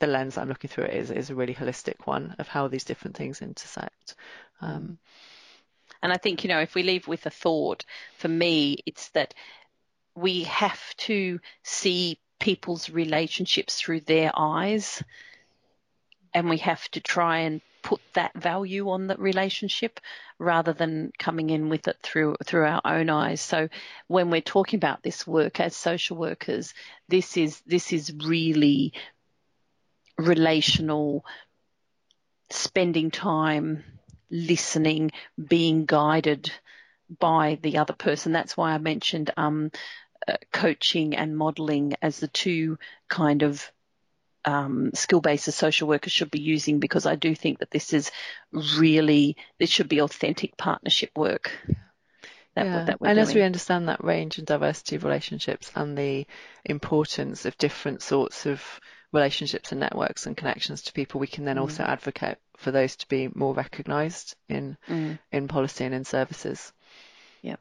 the 0.00 0.06
lens 0.06 0.36
I'm 0.38 0.48
looking 0.48 0.68
through 0.70 0.84
it 0.84 0.94
is, 0.94 1.10
is 1.10 1.30
a 1.30 1.34
really 1.34 1.54
holistic 1.54 2.06
one 2.06 2.34
of 2.38 2.48
how 2.48 2.68
these 2.68 2.84
different 2.84 3.16
things 3.16 3.40
intersect. 3.42 4.16
Um, 4.60 4.98
And 6.02 6.12
I 6.12 6.16
think, 6.16 6.44
you 6.44 6.48
know, 6.48 6.60
if 6.60 6.74
we 6.74 6.82
leave 6.82 7.06
with 7.08 7.26
a 7.26 7.30
thought, 7.30 7.84
for 8.18 8.28
me, 8.28 8.78
it's 8.86 9.08
that 9.10 9.34
we 10.14 10.44
have 10.44 10.96
to 10.96 11.40
see 11.62 12.20
people's 12.42 12.90
relationships 12.90 13.76
through 13.80 14.00
their 14.00 14.32
eyes 14.34 15.00
and 16.34 16.50
we 16.50 16.56
have 16.56 16.88
to 16.90 17.00
try 17.00 17.38
and 17.38 17.60
put 17.82 18.00
that 18.14 18.34
value 18.34 18.90
on 18.90 19.06
the 19.06 19.14
relationship 19.14 20.00
rather 20.40 20.72
than 20.72 21.12
coming 21.20 21.50
in 21.50 21.68
with 21.68 21.86
it 21.86 21.96
through 22.02 22.34
through 22.44 22.64
our 22.64 22.80
own 22.84 23.10
eyes. 23.10 23.40
So 23.40 23.68
when 24.08 24.28
we're 24.30 24.40
talking 24.40 24.78
about 24.78 25.04
this 25.04 25.24
work 25.24 25.60
as 25.60 25.76
social 25.76 26.16
workers, 26.16 26.74
this 27.08 27.36
is 27.36 27.60
this 27.64 27.92
is 27.92 28.12
really 28.12 28.92
relational 30.18 31.24
spending 32.50 33.12
time 33.12 33.84
listening, 34.30 35.12
being 35.48 35.86
guided 35.86 36.50
by 37.20 37.58
the 37.62 37.78
other 37.78 37.92
person. 37.92 38.32
That's 38.32 38.56
why 38.56 38.72
I 38.72 38.78
mentioned 38.78 39.30
um, 39.36 39.70
coaching 40.52 41.14
and 41.16 41.36
modelling 41.36 41.94
as 42.02 42.18
the 42.20 42.28
two 42.28 42.78
kind 43.08 43.42
of 43.42 43.70
um, 44.44 44.90
skill 44.94 45.20
bases 45.20 45.54
social 45.54 45.86
workers 45.86 46.12
should 46.12 46.30
be 46.30 46.40
using 46.40 46.80
because 46.80 47.06
I 47.06 47.14
do 47.14 47.34
think 47.34 47.60
that 47.60 47.70
this 47.70 47.92
is 47.92 48.10
really 48.52 49.36
this 49.58 49.70
should 49.70 49.88
be 49.88 50.00
authentic 50.00 50.56
partnership 50.56 51.10
work. 51.16 51.52
That, 52.54 52.66
yeah. 52.66 52.84
that 52.84 52.98
and 53.00 53.18
as 53.18 53.34
we 53.34 53.42
understand 53.42 53.88
that 53.88 54.04
range 54.04 54.36
and 54.38 54.46
diversity 54.46 54.96
of 54.96 55.04
relationships 55.04 55.70
and 55.74 55.96
the 55.96 56.26
importance 56.66 57.46
of 57.46 57.56
different 57.56 58.02
sorts 58.02 58.44
of 58.44 58.62
relationships 59.10 59.72
and 59.72 59.80
networks 59.80 60.26
and 60.26 60.36
connections 60.36 60.82
to 60.82 60.92
people, 60.92 61.18
we 61.20 61.26
can 61.26 61.44
then 61.44 61.56
Mm. 61.56 61.62
also 61.62 61.82
advocate 61.82 62.38
for 62.56 62.70
those 62.70 62.96
to 62.96 63.08
be 63.08 63.28
more 63.34 63.54
recognised 63.54 64.36
in 64.48 64.76
Mm, 64.88 65.18
in 65.30 65.48
policy 65.48 65.84
and 65.84 65.94
in 65.94 66.04
services. 66.04 66.72
yeah. 67.42 67.56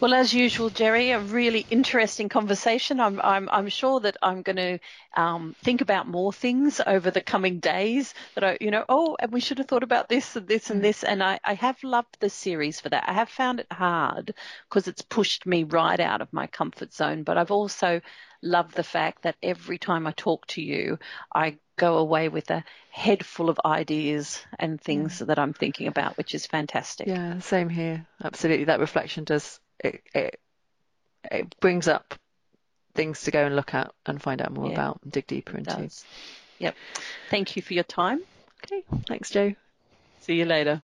Well, 0.00 0.14
as 0.14 0.32
usual, 0.32 0.70
Jerry, 0.70 1.10
a 1.10 1.18
really 1.18 1.66
interesting 1.70 2.28
conversation. 2.28 3.00
I'm 3.00 3.20
I'm 3.20 3.48
I'm 3.48 3.68
sure 3.68 3.98
that 4.00 4.16
I'm 4.22 4.42
going 4.42 4.56
to 4.56 4.78
um, 5.16 5.56
think 5.64 5.80
about 5.80 6.06
more 6.06 6.32
things 6.32 6.80
over 6.86 7.10
the 7.10 7.20
coming 7.20 7.58
days. 7.58 8.14
That 8.36 8.44
I, 8.44 8.58
you 8.60 8.70
know, 8.70 8.84
oh, 8.88 9.16
and 9.18 9.32
we 9.32 9.40
should 9.40 9.58
have 9.58 9.66
thought 9.66 9.82
about 9.82 10.08
this 10.08 10.36
and 10.36 10.46
this 10.46 10.70
and 10.70 10.84
this. 10.84 11.02
And 11.02 11.20
I 11.20 11.40
I 11.42 11.54
have 11.54 11.82
loved 11.82 12.16
the 12.20 12.30
series 12.30 12.80
for 12.80 12.90
that. 12.90 13.08
I 13.08 13.12
have 13.12 13.28
found 13.28 13.58
it 13.58 13.66
hard 13.72 14.34
because 14.68 14.86
it's 14.86 15.02
pushed 15.02 15.46
me 15.46 15.64
right 15.64 15.98
out 15.98 16.20
of 16.20 16.32
my 16.32 16.46
comfort 16.46 16.92
zone. 16.92 17.24
But 17.24 17.36
I've 17.36 17.50
also 17.50 18.00
loved 18.40 18.76
the 18.76 18.84
fact 18.84 19.22
that 19.22 19.34
every 19.42 19.78
time 19.78 20.06
I 20.06 20.12
talk 20.12 20.46
to 20.48 20.62
you, 20.62 21.00
I 21.34 21.58
go 21.76 21.98
away 21.98 22.28
with 22.28 22.50
a 22.50 22.62
head 22.92 23.26
full 23.26 23.50
of 23.50 23.58
ideas 23.64 24.44
and 24.60 24.80
things 24.80 25.18
that 25.18 25.40
I'm 25.40 25.54
thinking 25.54 25.88
about, 25.88 26.16
which 26.16 26.36
is 26.36 26.46
fantastic. 26.46 27.08
Yeah, 27.08 27.40
same 27.40 27.68
here. 27.68 28.06
Absolutely, 28.22 28.66
that 28.66 28.78
reflection 28.78 29.24
does 29.24 29.58
it. 29.80 30.02
It, 30.14 30.40
it 31.30 31.54
brings 31.60 31.88
up 31.88 32.14
things 32.94 33.22
to 33.22 33.30
go 33.30 33.46
and 33.46 33.56
look 33.56 33.74
at 33.74 33.92
and 34.06 34.20
find 34.20 34.40
out 34.42 34.52
more 34.52 34.66
Yeah, 34.66 34.72
about 34.72 35.00
and 35.02 35.12
dig 35.12 35.26
deeper 35.26 35.56
into. 35.56 35.82
does. 35.82 36.04
Yep. 36.58 36.74
Thank 37.30 37.56
you 37.56 37.62
for 37.62 37.74
your 37.74 37.84
time. 37.84 38.20
Okay, 38.64 38.82
thanks, 39.06 39.30
Joe. 39.30 39.54
See 40.20 40.34
you 40.34 40.44
later. 40.44 40.82